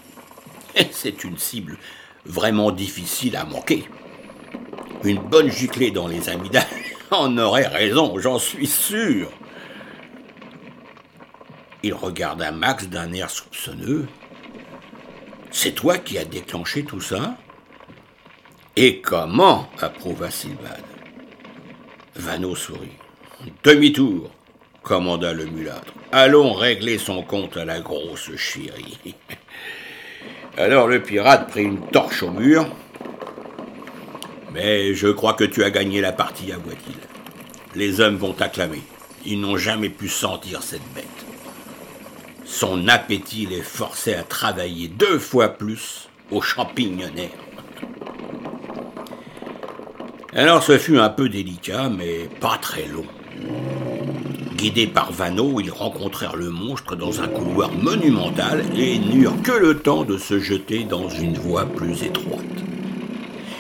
C'est 0.93 1.25
une 1.25 1.39
cible 1.39 1.79
vraiment 2.25 2.71
difficile 2.71 3.37
à 3.37 3.45
manquer. 3.45 3.89
Une 5.03 5.19
bonne 5.19 5.51
giclée 5.51 5.91
dans 5.91 6.07
les 6.07 6.29
amygdales 6.29 6.65
en 7.11 7.37
aurait 7.39 7.67
raison, 7.67 8.21
j'en 8.21 8.39
suis 8.39 8.69
sûr. 8.69 9.33
Il 11.83 11.95
regarda 11.95 12.53
Max 12.53 12.89
d'un 12.89 13.13
air 13.13 13.31
soupçonneux. 13.31 14.07
C'est 15.51 15.73
toi 15.73 15.99
qui 15.99 16.17
as 16.19 16.25
déclenché 16.25 16.85
tout 16.85 17.01
ça? 17.01 17.37
Et 18.77 19.01
comment? 19.01 19.69
approuva 19.81 20.31
Silvad. 20.31 20.83
Vano 22.15 22.55
sourit. 22.55 22.97
Demi-tour, 23.65 24.31
commanda 24.83 25.33
le 25.33 25.47
mulâtre. 25.47 25.93
Allons 26.13 26.53
régler 26.53 26.99
son 26.99 27.23
compte 27.23 27.57
à 27.57 27.65
la 27.65 27.81
grosse 27.81 28.35
chérie. 28.37 28.99
Alors 30.57 30.87
le 30.87 31.03
pirate 31.03 31.49
prit 31.51 31.65
une 31.65 31.87
torche 31.89 32.23
au 32.23 32.31
mur. 32.31 32.67
Mais 34.53 34.95
je 34.95 35.09
crois 35.09 35.35
que 35.35 35.45
tu 35.45 35.65
as 35.65 35.71
gagné 35.71 36.01
la 36.01 36.13
partie, 36.13 36.53
avoua-t-il. 36.53 36.97
Les 37.75 38.01
hommes 38.01 38.17
vont 38.17 38.35
t'acclamer. 38.35 38.83
Ils 39.25 39.41
n'ont 39.41 39.57
jamais 39.57 39.89
pu 39.89 40.09
sentir 40.09 40.63
cette 40.63 40.87
bête. 40.95 41.22
Son 42.53 42.87
appétit 42.87 43.47
les 43.47 43.63
forçait 43.63 44.15
à 44.15 44.25
travailler 44.25 44.87
deux 44.87 45.19
fois 45.19 45.49
plus 45.49 46.11
aux 46.31 46.43
champignonnaires. 46.43 47.31
Alors 50.35 50.63
ce 50.63 50.77
fut 50.77 50.99
un 50.99 51.09
peu 51.09 51.31
délicat, 51.31 51.89
mais 51.89 52.29
pas 52.41 52.59
très 52.61 52.87
long. 52.87 53.07
Guidés 54.55 54.87
par 54.87 55.13
Vano, 55.13 55.61
ils 55.61 55.71
rencontrèrent 55.71 56.37
le 56.37 56.51
monstre 56.51 56.95
dans 56.95 57.23
un 57.23 57.27
couloir 57.27 57.73
monumental 57.73 58.63
et 58.77 58.99
n'eurent 58.99 59.41
que 59.43 59.53
le 59.53 59.79
temps 59.79 60.05
de 60.05 60.19
se 60.19 60.39
jeter 60.39 60.85
dans 60.85 61.09
une 61.09 61.39
voie 61.39 61.65
plus 61.65 62.03
étroite. 62.03 62.45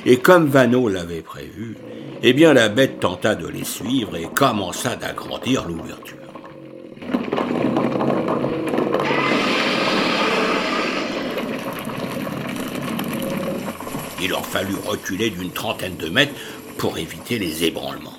Et 0.04 0.18
comme 0.18 0.49
Vano 0.49 0.90
l'avait 0.90 1.22
prévu, 1.22 1.78
eh 2.22 2.34
bien 2.34 2.52
la 2.52 2.68
bête 2.68 3.00
tenta 3.00 3.37
de 3.37 3.49
les 3.49 3.64
suivre 3.64 4.16
et 4.16 4.28
commença 4.34 4.96
d'agrandir 4.96 5.66
l'ouverture. 5.66 6.22
Il 14.23 14.31
leur 14.31 14.47
fallut 14.47 14.76
reculer 14.87 15.31
d'une 15.31 15.50
trentaine 15.50 15.97
de 15.97 16.09
mètres 16.09 16.35
pour 16.79 16.97
éviter 16.97 17.41
les 17.41 17.64
ébranlements. 17.64 18.19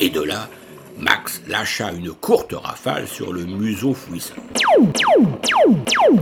Et 0.00 0.08
de 0.08 0.22
là, 0.22 0.48
Max 0.98 1.42
lâcha 1.46 1.92
une 1.92 2.12
courte 2.12 2.54
rafale 2.54 3.06
sur 3.06 3.34
le 3.34 3.44
museau 3.44 3.92
fouissant. 3.92 4.34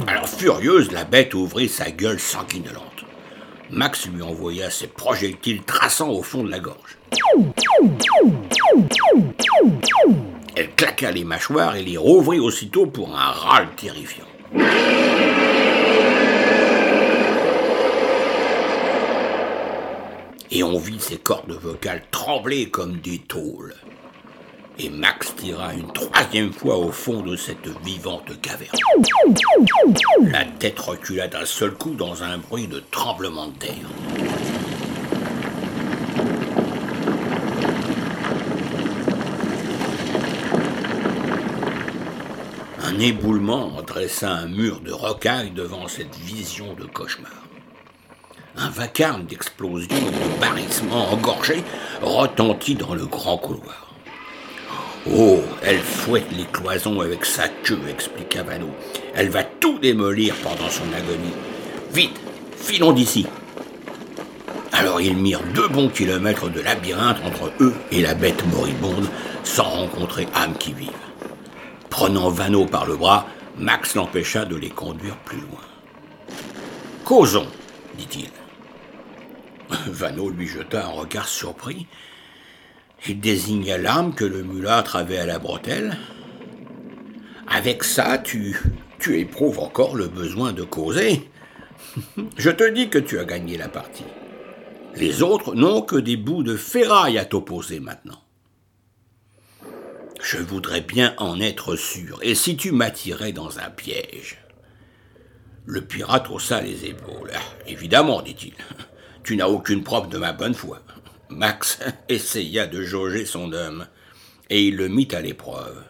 Alors 0.08 0.28
furieuse, 0.28 0.90
la 0.90 1.04
bête 1.04 1.32
ouvrit 1.32 1.68
sa 1.68 1.92
gueule 1.92 2.18
sanguinolente. 2.18 3.04
Max 3.70 4.08
lui 4.08 4.20
envoya 4.20 4.68
ses 4.68 4.88
projectiles 4.88 5.62
traçant 5.62 6.10
au 6.10 6.22
fond 6.22 6.42
de 6.42 6.50
la 6.50 6.58
gorge. 6.58 6.98
Elle 10.56 10.70
claqua 10.74 11.12
les 11.12 11.24
mâchoires 11.24 11.76
et 11.76 11.84
les 11.84 11.96
rouvrit 11.96 12.40
aussitôt 12.40 12.86
pour 12.86 13.16
un 13.16 13.30
râle 13.30 13.68
terrifiant. 13.76 14.26
Et 20.54 20.62
on 20.62 20.78
vit 20.78 21.00
ses 21.00 21.16
cordes 21.16 21.50
vocales 21.50 22.04
trembler 22.10 22.68
comme 22.68 22.98
des 22.98 23.18
tôles 23.18 23.74
et 24.78 24.90
Max 24.90 25.34
tira 25.36 25.74
une 25.74 25.92
troisième 25.92 26.52
fois 26.52 26.76
au 26.76 26.90
fond 26.90 27.22
de 27.22 27.36
cette 27.36 27.68
vivante 27.84 28.40
caverne. 28.40 28.72
La 30.30 30.44
tête 30.44 30.78
recula 30.78 31.28
d'un 31.28 31.44
seul 31.44 31.72
coup 31.72 31.94
dans 31.94 32.22
un 32.22 32.38
bruit 32.38 32.66
de 32.66 32.82
tremblement 32.90 33.48
de 33.48 33.58
terre. 33.58 33.74
Un 42.84 42.98
éboulement 42.98 43.82
dressa 43.86 44.30
un 44.30 44.48
mur 44.48 44.80
de 44.80 44.92
rocailles 44.92 45.50
devant 45.50 45.88
cette 45.88 46.14
vision 46.16 46.74
de 46.74 46.84
cauchemar. 46.84 47.30
Un 48.56 48.68
vacarme 48.68 49.24
d'explosions 49.24 49.88
et 49.90 50.10
de 50.10 50.40
barrissements 50.40 51.12
engorgés 51.12 51.64
retentit 52.02 52.74
dans 52.74 52.94
le 52.94 53.06
grand 53.06 53.38
couloir. 53.38 53.94
Oh, 55.10 55.40
elle 55.62 55.80
fouette 55.80 56.30
les 56.36 56.44
cloisons 56.44 57.00
avec 57.00 57.24
sa 57.24 57.48
queue, 57.48 57.80
expliqua 57.88 58.42
Vano. 58.42 58.68
Elle 59.14 59.30
va 59.30 59.42
tout 59.42 59.78
démolir 59.78 60.34
pendant 60.36 60.68
son 60.68 60.84
agonie. 60.92 61.32
Vite, 61.92 62.20
filons 62.56 62.92
d'ici. 62.92 63.26
Alors 64.72 65.00
ils 65.00 65.16
mirent 65.16 65.42
deux 65.54 65.68
bons 65.68 65.88
kilomètres 65.88 66.50
de 66.50 66.60
labyrinthe 66.60 67.18
entre 67.24 67.50
eux 67.60 67.74
et 67.90 68.02
la 68.02 68.14
bête 68.14 68.44
moribonde, 68.46 69.08
sans 69.44 69.64
rencontrer 69.64 70.28
âme 70.34 70.56
qui 70.58 70.72
vive. 70.72 70.90
Prenant 71.90 72.30
Vano 72.30 72.66
par 72.66 72.86
le 72.86 72.96
bras, 72.96 73.26
Max 73.58 73.94
l'empêcha 73.94 74.44
de 74.44 74.56
les 74.56 74.70
conduire 74.70 75.16
plus 75.18 75.40
loin. 75.40 75.60
Causons, 77.04 77.48
dit-il. 77.98 78.30
Vano 79.86 80.28
lui 80.28 80.46
jeta 80.46 80.86
un 80.86 80.90
regard 80.90 81.28
surpris 81.28 81.86
il 83.08 83.20
désigna 83.20 83.78
l'arme 83.78 84.14
que 84.14 84.24
le 84.24 84.42
mulâtre 84.42 84.96
avait 84.96 85.18
à 85.18 85.26
la 85.26 85.38
bretelle. 85.38 85.96
Avec 87.48 87.82
ça, 87.82 88.18
tu, 88.18 88.56
tu 89.00 89.18
éprouves 89.18 89.58
encore 89.58 89.96
le 89.96 90.06
besoin 90.06 90.52
de 90.52 90.62
causer. 90.62 91.28
Je 92.36 92.50
te 92.50 92.68
dis 92.70 92.88
que 92.88 92.98
tu 92.98 93.18
as 93.18 93.24
gagné 93.24 93.56
la 93.56 93.68
partie. 93.68 94.04
Les 94.94 95.22
autres 95.22 95.54
n'ont 95.54 95.82
que 95.82 95.96
des 95.96 96.16
bouts 96.16 96.42
de 96.42 96.56
ferraille 96.56 97.18
à 97.18 97.24
t'opposer 97.24 97.80
maintenant. 97.80 98.20
Je 100.22 100.38
voudrais 100.38 100.82
bien 100.82 101.14
en 101.18 101.40
être 101.40 101.74
sûr, 101.74 102.20
et 102.22 102.36
si 102.36 102.56
tu 102.56 102.70
m'attirais 102.70 103.32
dans 103.32 103.58
un 103.58 103.70
piège? 103.70 104.38
Le 105.66 105.80
pirate 105.80 106.30
haussa 106.30 106.60
les 106.60 106.84
épaules. 106.86 107.32
Ah, 107.34 107.40
évidemment, 107.66 108.22
dit-il, 108.22 108.54
tu 109.24 109.36
n'as 109.36 109.48
aucune 109.48 109.82
preuve 109.82 110.08
de 110.08 110.18
ma 110.18 110.32
bonne 110.32 110.54
foi. 110.54 110.80
Max 111.28 111.78
essaya 112.08 112.66
de 112.66 112.82
jauger 112.82 113.24
son 113.24 113.52
homme, 113.52 113.86
et 114.50 114.66
il 114.66 114.76
le 114.76 114.88
mit 114.88 115.08
à 115.12 115.20
l'épreuve. 115.20 115.82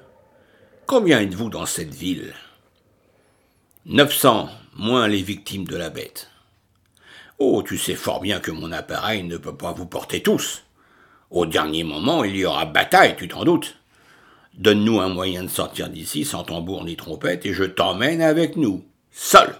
Combien 0.87 1.21
êtes-vous 1.21 1.49
dans 1.49 1.67
cette 1.67 1.95
ville? 1.95 2.35
Neuf 3.87 4.15
cents, 4.15 4.49
moins 4.77 5.09
les 5.09 5.23
victimes 5.23 5.67
de 5.67 5.77
la 5.77 5.91
bête. 5.91 6.31
Oh, 7.39 7.63
tu 7.63 7.79
sais 7.79 7.95
fort 7.95 8.21
bien 8.21 8.41
que 8.41 8.51
mon 8.51 8.71
appareil 8.71 9.25
ne 9.25 9.37
peut 9.37 9.57
pas 9.57 9.73
vous 9.73 9.87
porter 9.87 10.23
tous. 10.23 10.63
Au 11.31 11.47
dernier 11.47 11.83
moment, 11.83 12.25
il 12.25 12.37
y 12.37 12.45
aura 12.45 12.67
bataille, 12.67 13.17
tu 13.17 13.27
t'en 13.27 13.45
doutes. 13.45 13.77
Donne-nous 14.55 15.01
un 15.01 15.09
moyen 15.09 15.43
de 15.43 15.49
sortir 15.49 15.89
d'ici 15.89 16.25
sans 16.25 16.45
tambour 16.45 16.85
ni 16.85 16.95
trompette, 16.95 17.47
et 17.47 17.55
je 17.55 17.65
t'emmène 17.65 18.21
avec 18.21 18.57
nous, 18.57 18.85
seul. 19.11 19.57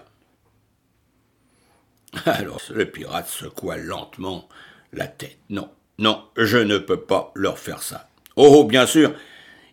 Alors 2.25 2.61
le 2.73 2.85
pirate 2.85 3.27
secoua 3.27 3.77
lentement 3.77 4.47
la 4.93 5.07
tête. 5.07 5.37
Non, 5.49 5.69
non, 5.99 6.23
je 6.37 6.57
ne 6.57 6.77
peux 6.77 6.99
pas 6.99 7.31
leur 7.35 7.57
faire 7.57 7.81
ça. 7.81 8.09
Oh, 8.35 8.63
bien 8.63 8.85
sûr, 8.85 9.13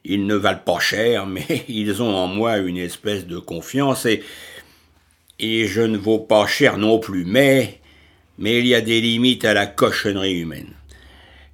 ils 0.05 0.27
ne 0.27 0.35
valent 0.35 0.63
pas 0.65 0.81
cher, 0.81 1.27
mais 1.29 1.65
ils 1.69 2.03
ont 2.03 2.15
en 2.15 2.27
moi 2.27 2.59
une 2.59 2.79
espèce 2.79 3.27
de 3.27 3.39
confiance 3.39 4.07
et. 4.07 4.23
Et 5.43 5.67
je 5.67 5.81
ne 5.81 5.97
vaux 5.97 6.19
pas 6.19 6.47
cher 6.47 6.77
non 6.77 6.99
plus, 6.99 7.25
mais. 7.25 7.81
Mais 8.37 8.59
il 8.59 8.67
y 8.67 8.75
a 8.75 8.83
des 8.83 9.01
limites 9.01 9.47
à 9.47 9.55
la 9.55 9.67
cochonnerie 9.67 10.39
humaine. 10.39 10.75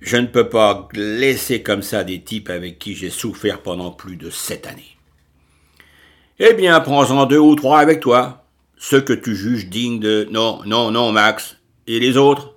Je 0.00 0.16
ne 0.16 0.26
peux 0.26 0.48
pas 0.48 0.88
laisser 0.92 1.62
comme 1.62 1.82
ça 1.82 2.02
des 2.04 2.20
types 2.20 2.50
avec 2.50 2.78
qui 2.80 2.94
j'ai 2.94 3.10
souffert 3.10 3.62
pendant 3.62 3.90
plus 3.92 4.16
de 4.16 4.28
sept 4.30 4.66
années. 4.66 4.96
Eh 6.38 6.52
bien, 6.54 6.80
prends-en 6.80 7.26
deux 7.26 7.38
ou 7.38 7.54
trois 7.54 7.78
avec 7.78 8.00
toi. 8.00 8.45
Ceux 8.76 9.00
que 9.00 9.12
tu 9.12 9.34
juges 9.34 9.66
dignes 9.66 10.00
de. 10.00 10.28
Non, 10.30 10.60
non, 10.66 10.90
non, 10.90 11.12
Max. 11.12 11.56
Et 11.86 11.98
les 11.98 12.16
autres? 12.16 12.54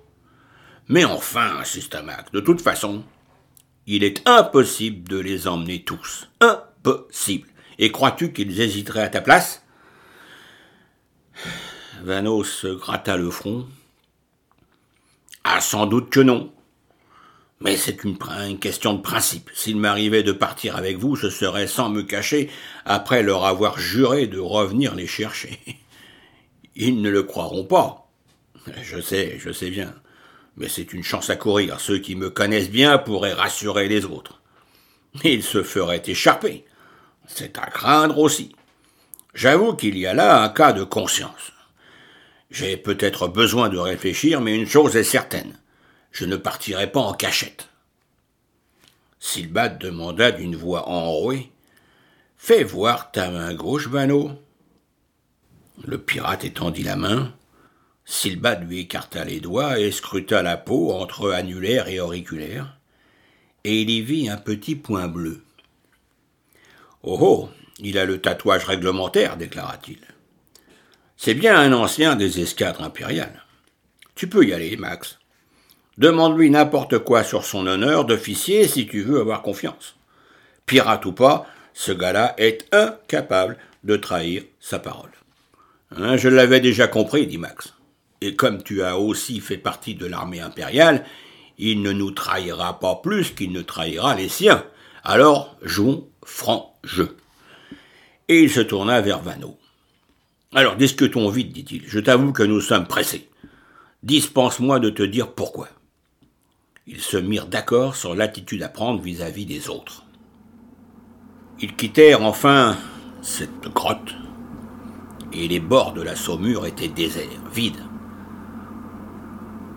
Mais 0.88 1.04
enfin, 1.04 1.58
insista 1.60 2.02
Max, 2.02 2.32
de 2.32 2.40
toute 2.40 2.60
façon, 2.60 3.04
il 3.86 4.02
est 4.02 4.28
impossible 4.28 5.08
de 5.08 5.18
les 5.18 5.46
emmener 5.46 5.82
tous. 5.82 6.28
Impossible. 6.40 7.48
Et 7.78 7.92
crois-tu 7.92 8.32
qu'ils 8.32 8.60
hésiteraient 8.60 9.02
à 9.04 9.08
ta 9.08 9.20
place? 9.20 9.62
Vanos 12.02 12.66
gratta 12.66 13.16
le 13.16 13.30
front. 13.30 13.66
Ah, 15.44 15.60
sans 15.60 15.86
doute 15.86 16.10
que 16.10 16.20
non. 16.20 16.52
Mais 17.60 17.76
c'est 17.76 18.04
une, 18.04 18.16
une, 18.48 18.58
question 18.58 18.94
de 18.94 19.02
principe. 19.02 19.50
S'il 19.54 19.76
m'arrivait 19.76 20.22
de 20.22 20.32
partir 20.32 20.76
avec 20.76 20.96
vous, 20.96 21.14
ce 21.16 21.30
serait 21.30 21.66
sans 21.66 21.88
me 21.90 22.02
cacher, 22.02 22.50
après 22.84 23.22
leur 23.22 23.44
avoir 23.44 23.78
juré 23.78 24.26
de 24.26 24.38
revenir 24.38 24.94
les 24.94 25.06
chercher. 25.06 25.58
Ils 26.76 27.00
ne 27.00 27.10
le 27.10 27.22
croiront 27.22 27.64
pas. 27.64 28.08
Je 28.82 29.00
sais, 29.00 29.38
je 29.38 29.50
sais 29.50 29.70
bien. 29.70 29.94
Mais 30.56 30.68
c'est 30.68 30.92
une 30.92 31.02
chance 31.02 31.30
à 31.30 31.36
courir. 31.36 31.80
Ceux 31.80 31.98
qui 31.98 32.14
me 32.14 32.30
connaissent 32.30 32.70
bien 32.70 32.98
pourraient 32.98 33.32
rassurer 33.32 33.88
les 33.88 34.04
autres. 34.04 34.40
Ils 35.24 35.42
se 35.42 35.62
feraient 35.62 36.02
échapper. 36.06 36.64
C'est 37.26 37.58
à 37.58 37.66
craindre 37.66 38.18
aussi. 38.18 38.54
J'avoue 39.34 39.74
qu'il 39.74 39.96
y 39.96 40.06
a 40.06 40.14
là 40.14 40.42
un 40.42 40.48
cas 40.48 40.72
de 40.72 40.84
conscience. 40.84 41.52
J'ai 42.50 42.76
peut-être 42.76 43.28
besoin 43.28 43.68
de 43.68 43.78
réfléchir, 43.78 44.40
mais 44.40 44.56
une 44.56 44.66
chose 44.66 44.96
est 44.96 45.04
certaine. 45.04 45.56
Je 46.10 46.24
ne 46.24 46.36
partirai 46.36 46.90
pas 46.90 47.00
en 47.00 47.12
cachette. 47.12 47.68
Silbad 49.20 49.78
demanda 49.78 50.32
d'une 50.32 50.56
voix 50.56 50.88
enrouée. 50.88 51.52
Fais 52.36 52.64
voir 52.64 53.12
ta 53.12 53.30
main 53.30 53.54
gauche, 53.54 53.86
Vano. 53.86 54.32
Le 55.84 55.98
pirate 55.98 56.44
étendit 56.44 56.82
la 56.82 56.96
main, 56.96 57.32
Silbad 58.04 58.68
lui 58.68 58.80
écarta 58.80 59.24
les 59.24 59.40
doigts 59.40 59.78
et 59.78 59.90
scruta 59.90 60.42
la 60.42 60.56
peau 60.56 60.92
entre 60.92 61.30
annulaire 61.30 61.88
et 61.88 62.00
auriculaire, 62.00 62.76
et 63.64 63.80
il 63.80 63.90
y 63.90 64.02
vit 64.02 64.28
un 64.28 64.36
petit 64.36 64.74
point 64.74 65.08
bleu. 65.08 65.42
Oh 67.02 67.18
oh, 67.20 67.48
il 67.78 67.98
a 67.98 68.04
le 68.04 68.20
tatouage 68.20 68.64
réglementaire, 68.64 69.36
déclara-t-il. 69.36 70.00
C'est 71.16 71.34
bien 71.34 71.58
un 71.58 71.72
ancien 71.72 72.16
des 72.16 72.40
escadres 72.40 72.82
impériales. 72.82 73.44
Tu 74.14 74.28
peux 74.28 74.44
y 74.44 74.52
aller, 74.52 74.76
Max. 74.76 75.18
Demande-lui 75.96 76.50
n'importe 76.50 76.98
quoi 76.98 77.24
sur 77.24 77.44
son 77.44 77.66
honneur 77.66 78.04
d'officier 78.04 78.68
si 78.68 78.86
tu 78.86 79.02
veux 79.02 79.20
avoir 79.20 79.42
confiance. 79.42 79.96
Pirate 80.66 81.06
ou 81.06 81.12
pas, 81.12 81.46
ce 81.72 81.92
gars-là 81.92 82.34
est 82.38 82.66
incapable 82.74 83.56
de 83.84 83.96
trahir 83.96 84.42
sa 84.60 84.78
parole. 84.78 85.10
Hein, 85.96 86.16
je 86.16 86.28
l'avais 86.28 86.60
déjà 86.60 86.86
compris, 86.86 87.26
dit 87.26 87.38
Max 87.38 87.74
et 88.20 88.36
comme 88.36 88.62
tu 88.62 88.82
as 88.82 88.98
aussi 88.98 89.40
fait 89.40 89.56
partie 89.56 89.94
de 89.94 90.06
l'armée 90.06 90.40
impériale, 90.40 91.04
il 91.58 91.82
ne 91.82 91.92
nous 91.92 92.10
trahira 92.10 92.78
pas 92.78 92.96
plus 92.96 93.30
qu'il 93.30 93.52
ne 93.52 93.62
trahira 93.62 94.14
les 94.14 94.28
siens. 94.28 94.64
Alors 95.04 95.56
jouons 95.62 96.08
franc 96.24 96.78
jeu. 96.84 97.16
Et 98.28 98.42
il 98.42 98.50
se 98.50 98.60
tourna 98.60 99.00
vers 99.00 99.20
Vano. 99.20 99.58
Alors 100.54 100.76
discutons 100.76 101.28
vite, 101.30 101.52
dit-il. 101.52 101.84
Je 101.86 101.98
t'avoue 101.98 102.32
que 102.32 102.42
nous 102.42 102.60
sommes 102.60 102.86
pressés. 102.86 103.28
Dispense-moi 104.02 104.80
de 104.80 104.90
te 104.90 105.02
dire 105.02 105.32
pourquoi. 105.32 105.68
Ils 106.86 107.00
se 107.00 107.16
mirent 107.16 107.46
d'accord 107.46 107.96
sur 107.96 108.14
l'attitude 108.14 108.62
à 108.62 108.68
prendre 108.68 109.00
vis-à-vis 109.00 109.46
des 109.46 109.68
autres. 109.68 110.04
Ils 111.60 111.76
quittèrent 111.76 112.22
enfin 112.22 112.76
cette 113.22 113.68
grotte, 113.74 114.14
et 115.32 115.48
les 115.48 115.60
bords 115.60 115.92
de 115.92 116.02
la 116.02 116.16
saumure 116.16 116.66
étaient 116.66 116.88
déserts, 116.88 117.24
vides. 117.52 117.84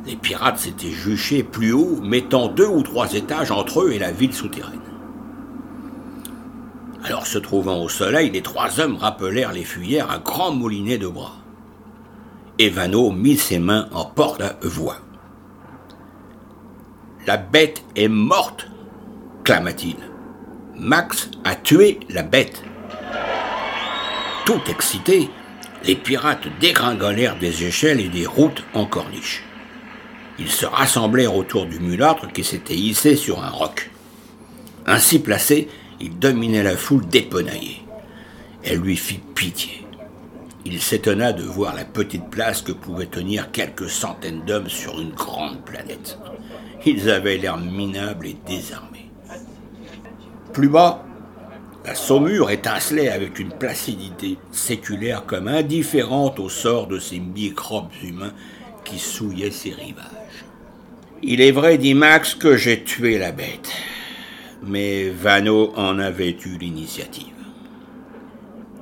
Les 0.06 0.16
pirates 0.16 0.58
s'étaient 0.58 0.90
juchés 0.90 1.44
plus 1.44 1.72
haut, 1.72 2.00
mettant 2.02 2.48
deux 2.48 2.68
ou 2.68 2.84
trois 2.84 3.14
étages 3.14 3.52
entre 3.52 3.84
eux 3.84 3.92
et 3.92 4.00
la 4.00 4.12
ville 4.12 4.34
souterraine. 4.34 4.80
Alors, 7.06 7.28
se 7.28 7.38
trouvant 7.38 7.82
au 7.82 7.90
soleil, 7.90 8.30
les 8.30 8.42
trois 8.42 8.80
hommes 8.80 8.96
rappelèrent 8.96 9.52
les 9.52 9.64
fuyères 9.64 10.10
à 10.10 10.20
grand 10.20 10.52
moulinet 10.52 10.98
de 10.98 11.08
bras. 11.08 11.36
Evano 12.60 13.12
mit 13.12 13.38
ses 13.38 13.60
mains 13.60 13.88
en 13.92 14.06
porte-voix. 14.06 14.98
La 17.26 17.38
bête 17.38 17.84
est 17.96 18.08
morte, 18.08 18.68
clama-t-il. 19.44 19.96
Max 20.78 21.30
a 21.44 21.56
tué 21.56 22.00
la 22.10 22.24
bête. 22.24 22.64
Tout 24.46 24.62
excités, 24.70 25.30
les 25.86 25.96
pirates 25.96 26.48
dégringolèrent 26.60 27.38
des 27.38 27.66
échelles 27.66 28.00
et 28.00 28.10
des 28.10 28.26
routes 28.26 28.64
en 28.74 28.86
corniche. 28.86 29.44
Ils 30.40 30.50
se 30.50 30.66
rassemblèrent 30.66 31.36
autour 31.36 31.66
du 31.66 31.80
mulâtre 31.80 32.32
qui 32.32 32.44
s'était 32.44 32.76
hissé 32.76 33.16
sur 33.16 33.44
un 33.44 33.50
roc. 33.50 33.92
Ainsi 34.86 35.20
placé, 35.20 35.70
il 36.00 36.18
dominait 36.18 36.64
la 36.64 36.76
foule 36.76 37.06
dépenaillée. 37.08 37.82
Elle 38.64 38.80
lui 38.80 38.96
fit 38.96 39.20
pitié. 39.36 39.86
Il 40.66 40.82
s'étonna 40.82 41.34
de 41.34 41.44
voir 41.44 41.76
la 41.76 41.84
petite 41.84 42.30
place 42.30 42.62
que 42.62 42.72
pouvaient 42.72 43.06
tenir 43.06 43.52
quelques 43.52 43.90
centaines 43.90 44.44
d'hommes 44.46 44.70
sur 44.70 45.00
une 45.00 45.12
grande 45.12 45.64
planète. 45.66 46.18
Ils 46.86 47.10
avaient 47.10 47.38
l'air 47.38 47.58
minables 47.58 48.28
et 48.28 48.38
désarmés. 48.48 49.10
Plus 50.54 50.70
bas, 50.70 51.06
la 51.86 51.96
saumure 51.96 52.50
étincelait 52.50 53.10
avec 53.10 53.40
une 53.40 53.52
placidité 53.52 54.38
séculaire 54.52 55.26
comme 55.26 55.48
indifférente 55.48 56.40
au 56.40 56.50
sort 56.50 56.88
de 56.88 57.00
ces 57.00 57.20
microbes 57.20 57.92
humains 58.04 58.34
qui 58.86 59.00
souillaient 59.00 59.52
ses 59.52 59.72
rivages. 59.72 60.46
Il 61.22 61.42
est 61.42 61.52
vrai, 61.52 61.78
dit 61.78 61.94
Max, 61.94 62.36
que 62.36 62.58
j'ai 62.58 62.84
tué 62.84 63.18
la 63.18 63.32
bête 63.32 63.72
mais 64.66 65.10
Vano 65.10 65.74
en 65.76 66.00
avait 66.00 66.38
eu 66.46 66.58
l'initiative. 66.58 67.28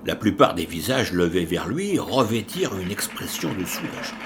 La 0.05 0.15
plupart 0.15 0.53
des 0.53 0.65
visages 0.65 1.11
levés 1.11 1.45
vers 1.45 1.67
lui 1.67 1.99
revêtirent 1.99 2.77
une 2.79 2.91
expression 2.91 3.49
de 3.53 3.65
soulagement. 3.65 4.17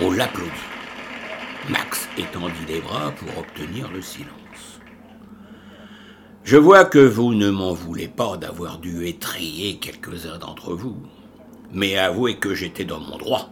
On 0.00 0.10
l'applaudit. 0.10 0.50
Max 1.68 2.08
étendit 2.16 2.66
les 2.68 2.80
bras 2.80 3.12
pour 3.12 3.38
obtenir 3.38 3.90
le 3.90 4.00
silence. 4.00 4.39
Je 6.42 6.56
vois 6.56 6.84
que 6.84 6.98
vous 6.98 7.34
ne 7.34 7.50
m'en 7.50 7.74
voulez 7.74 8.08
pas 8.08 8.36
d'avoir 8.36 8.78
dû 8.78 9.06
étrier 9.06 9.76
quelques-uns 9.76 10.38
d'entre 10.38 10.74
vous, 10.74 10.96
mais 11.72 11.96
avouez 11.96 12.38
que 12.38 12.54
j'étais 12.54 12.84
dans 12.84 12.98
mon 12.98 13.18
droit. 13.18 13.50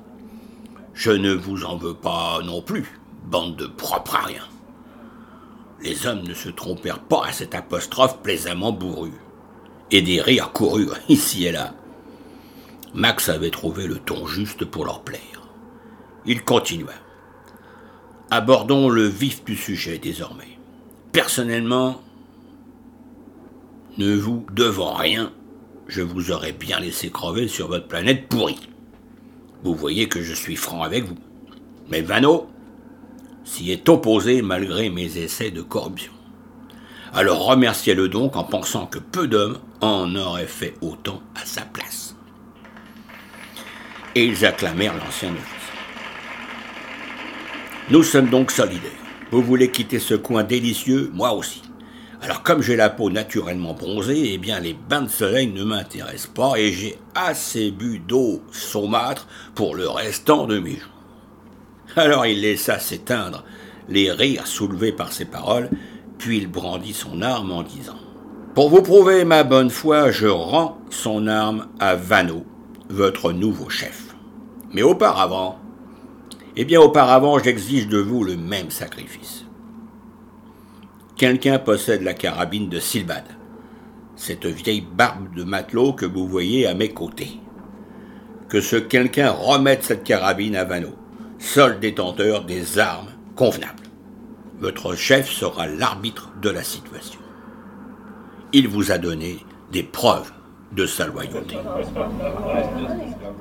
Je 0.95 1.13
ne 1.13 1.33
vous 1.33 1.65
en 1.65 1.77
veux 1.77 1.95
pas 1.95 2.41
non 2.43 2.63
plus, 2.63 2.99
bande 3.25 3.57
de 3.57 3.67
propres 3.67 4.17
à 4.17 4.23
rien. 4.23 4.43
Les 5.81 6.07
hommes 6.07 6.23
ne 6.23 6.35
se 6.35 6.49
trompèrent 6.49 7.03
pas 7.03 7.27
à 7.27 7.33
cette 7.33 7.55
apostrophe 7.55 8.21
plaisamment 8.23 8.73
bourrue. 8.73 9.21
Et 9.91 10.03
des 10.03 10.21
rires 10.21 10.53
coururent 10.53 10.99
ici 11.09 11.45
et 11.45 11.53
là. 11.53 11.75
Max 12.95 13.29
avait 13.29 13.51
trouvé 13.51 13.87
le 13.87 13.99
ton 13.99 14.27
juste 14.27 14.65
pour 14.65 14.85
leur 14.85 15.03
plaire. 15.03 15.21
Il 16.27 16.43
continua. 16.43 16.95
Abordons 18.31 18.89
le 18.89 19.07
vif 19.07 19.45
du 19.45 19.57
sujet 19.57 19.99
désormais. 19.99 20.59
Personnellement, 21.13 22.01
ne 23.99 24.15
vous 24.15 24.47
devant 24.53 24.95
rien, 24.95 25.33
je 25.89 26.03
vous 26.03 26.31
aurais 26.31 26.53
bien 26.53 26.79
laissé 26.79 27.11
crever 27.11 27.49
sur 27.49 27.67
votre 27.67 27.89
planète 27.89 28.29
pourrie. 28.29 28.69
Vous 29.65 29.75
voyez 29.75 30.09
que 30.09 30.23
je 30.23 30.35
suis 30.35 30.55
franc 30.55 30.83
avec 30.83 31.05
vous. 31.05 31.19
Mais 31.91 32.01
Vano, 32.01 32.49
s'y 33.45 33.73
est 33.73 33.89
opposé 33.89 34.41
malgré 34.41 34.89
mes 34.89 35.19
essais 35.19 35.51
de 35.51 35.63
corruption. 35.63 36.13
Alors 37.13 37.45
remerciez-le 37.45 38.09
donc 38.09 38.37
en 38.37 38.45
pensant 38.45 38.87
que 38.87 39.01
peu 39.01 39.27
d'hommes 39.27 39.59
en 39.81 40.15
auraient 40.15 40.47
fait 40.47 40.75
autant 40.81 41.21
à 41.35 41.45
sa 41.45 41.63
place. 41.63 42.15
Et 44.15 44.27
ils 44.27 44.47
acclamèrent 44.47 44.97
l'ancien 44.97 45.31
officier. 45.31 45.59
Nous 47.91 48.03
sommes 48.05 48.29
donc 48.29 48.53
solidaires. 48.53 48.93
Vous 49.33 49.43
voulez 49.43 49.71
quitter 49.71 49.99
ce 49.99 50.15
coin 50.15 50.45
délicieux, 50.45 51.11
moi 51.15 51.33
aussi. 51.33 51.63
Alors 52.21 52.43
comme 52.43 52.63
j'ai 52.63 52.77
la 52.77 52.91
peau 52.91 53.11
naturellement 53.11 53.75
bronzée, 53.75 54.33
eh 54.35 54.39
bien 54.39 54.59
les 54.59 54.75
bains 54.75 55.03
de 55.03 55.09
soleil 55.09 55.47
ne 55.49 55.63
m'intéressent 55.63 56.33
pas 56.35 56.57
et 56.57 56.73
j'ai 56.73 56.99
assez 57.15 57.71
bu 57.71 58.01
d'eau 58.01 58.43
saumâtre 58.51 59.29
pour 59.55 59.77
le 59.77 59.89
restant 59.89 60.47
de 60.47 60.59
mes 60.59 60.77
jours. 60.77 60.89
Alors 61.97 62.27
il 62.27 62.41
laissa 62.41 62.79
s'éteindre 62.79 63.45
les 63.89 64.11
rires 64.11 64.47
soulevés 64.47 64.93
par 64.93 65.13
ces 65.13 65.25
paroles, 65.25 65.71
puis 66.19 66.39
il 66.39 66.51
brandit 66.51 66.93
son 66.93 67.23
arme 67.23 67.53
en 67.53 67.63
disant 67.63 67.99
Pour 68.55 68.69
vous 68.69 68.83
prouver 68.83 69.25
ma 69.25 69.45
bonne 69.45 69.71
foi, 69.71 70.11
je 70.11 70.27
rends 70.27 70.79
son 70.91 71.27
arme 71.29 71.69
à 71.79 71.95
Vano, 71.95 72.45
votre 72.91 73.33
nouveau 73.33 73.71
chef. 73.71 74.15
Mais 74.73 74.83
auparavant, 74.83 75.59
eh 76.57 76.65
bien 76.65 76.81
auparavant, 76.81 77.39
j'exige 77.39 77.87
de 77.87 77.99
vous 77.99 78.25
le 78.25 78.37
même 78.37 78.71
sacrifice. 78.71 79.48
Quelqu'un 81.19 81.59
possède 81.59 82.03
la 82.03 82.15
carabine 82.15 82.69
de 82.69 82.79
Silbad, 82.79 83.25
cette 84.15 84.47
vieille 84.47 84.87
barbe 84.89 85.35
de 85.35 85.43
matelot 85.43 85.93
que 85.93 86.07
vous 86.07 86.29
voyez 86.29 86.65
à 86.69 86.75
mes 86.75 86.91
côtés. 86.91 87.41
Que 88.49 88.61
ce 88.61 88.77
quelqu'un 88.77 89.33
remette 89.33 89.83
cette 89.83 90.05
carabine 90.05 90.55
à 90.55 90.63
Vano 90.63 90.91
seul 91.41 91.81
détenteur 91.81 92.45
des 92.45 92.79
armes 92.79 93.11
convenables. 93.35 93.83
Votre 94.61 94.95
chef 94.95 95.29
sera 95.29 95.67
l'arbitre 95.67 96.31
de 96.41 96.51
la 96.51 96.63
situation. 96.63 97.21
Il 98.53 98.69
vous 98.69 98.93
a 98.93 98.99
donné 98.99 99.45
des 99.73 99.83
preuves 99.83 100.31
de 100.71 100.87
sa 100.87 101.09
loyauté. 101.09 101.57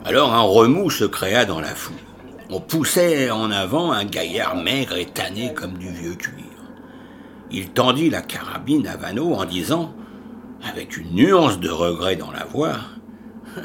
Alors 0.04 0.34
un 0.34 0.42
remous 0.42 0.90
se 0.90 1.06
créa 1.06 1.46
dans 1.46 1.62
la 1.62 1.76
foule. 1.76 1.96
On 2.50 2.60
poussait 2.60 3.30
en 3.30 3.52
avant 3.52 3.92
un 3.92 4.06
gaillard 4.06 4.56
maigre 4.56 4.98
et 4.98 5.06
tanné 5.06 5.54
comme 5.54 5.78
du 5.78 5.92
vieux 5.92 6.16
cuir. 6.16 6.57
Il 7.52 7.70
tendit 7.70 8.10
la 8.10 8.22
carabine 8.22 8.88
à 8.88 8.98
Vano 8.98 9.34
en 9.34 9.46
disant, 9.46 9.94
avec 10.64 10.98
une 10.98 11.14
nuance 11.14 11.60
de 11.60 11.70
regret 11.70 12.16
dans 12.16 12.32
la 12.32 12.46
voix, 12.46 12.78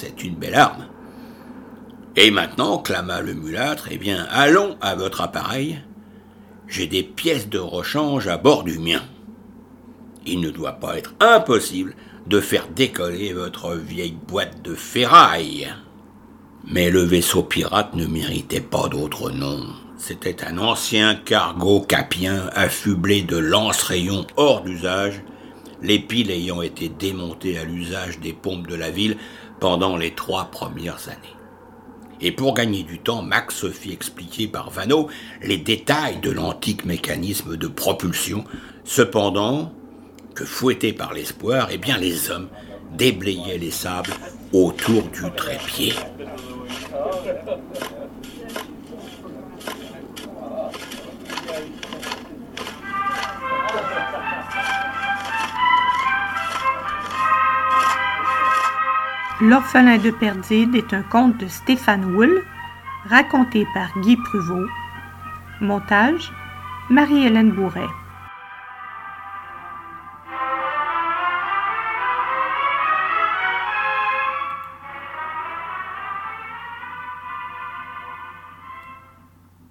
C'est 0.00 0.24
une 0.24 0.34
belle 0.34 0.54
arme. 0.54 0.86
Et 2.16 2.30
maintenant, 2.30 2.78
clama 2.78 3.20
le 3.20 3.34
mulâtre, 3.34 3.88
eh 3.90 3.98
bien, 3.98 4.26
allons 4.30 4.76
à 4.80 4.94
votre 4.94 5.20
appareil. 5.20 5.78
J'ai 6.66 6.86
des 6.86 7.02
pièces 7.02 7.48
de 7.48 7.58
rechange 7.58 8.26
à 8.26 8.36
bord 8.36 8.64
du 8.64 8.78
mien. 8.78 9.02
Il 10.26 10.40
ne 10.40 10.50
doit 10.50 10.72
pas 10.72 10.96
être 10.96 11.14
impossible 11.20 11.94
de 12.26 12.40
faire 12.40 12.68
décoller 12.68 13.32
votre 13.32 13.74
vieille 13.74 14.16
boîte 14.26 14.62
de 14.62 14.74
ferraille. 14.74 15.68
Mais 16.66 16.90
le 16.90 17.02
vaisseau 17.02 17.42
pirate 17.42 17.94
ne 17.94 18.06
méritait 18.06 18.60
pas 18.60 18.88
d'autre 18.88 19.30
nom. 19.30 19.66
C'était 20.02 20.42
un 20.44 20.56
ancien 20.56 21.14
cargo 21.14 21.82
capien 21.82 22.48
affublé 22.54 23.20
de 23.20 23.36
lance-rayons 23.36 24.26
hors 24.38 24.62
d'usage, 24.62 25.20
les 25.82 25.98
piles 25.98 26.30
ayant 26.30 26.62
été 26.62 26.88
démontées 26.88 27.58
à 27.58 27.64
l'usage 27.64 28.18
des 28.18 28.32
pompes 28.32 28.66
de 28.66 28.74
la 28.74 28.90
ville 28.90 29.18
pendant 29.60 29.98
les 29.98 30.14
trois 30.14 30.46
premières 30.46 31.10
années. 31.10 31.36
Et 32.22 32.32
pour 32.32 32.54
gagner 32.54 32.82
du 32.82 32.98
temps, 32.98 33.20
Max 33.20 33.54
se 33.56 33.68
fit 33.68 33.92
expliquer 33.92 34.48
par 34.48 34.70
Vano 34.70 35.10
les 35.42 35.58
détails 35.58 36.18
de 36.20 36.30
l'antique 36.30 36.86
mécanisme 36.86 37.58
de 37.58 37.68
propulsion. 37.68 38.44
Cependant, 38.84 39.70
que 40.34 40.46
fouettés 40.46 40.94
par 40.94 41.12
l'espoir, 41.12 41.68
eh 41.70 41.78
bien 41.78 41.98
les 41.98 42.30
hommes 42.30 42.48
déblayaient 42.96 43.58
les 43.58 43.70
sables 43.70 44.14
autour 44.54 45.02
du 45.02 45.30
trépied. 45.36 45.92
L'orphelin 59.42 59.96
de 59.96 60.10
Perdide 60.10 60.74
est 60.74 60.92
un 60.92 61.00
conte 61.00 61.38
de 61.38 61.46
Stéphane 61.46 62.14
Wool, 62.14 62.44
raconté 63.08 63.66
par 63.72 63.88
Guy 64.00 64.18
Pruvot. 64.18 64.66
Montage 65.62 66.30
Marie-Hélène 66.90 67.50
Bourret. 67.50 67.88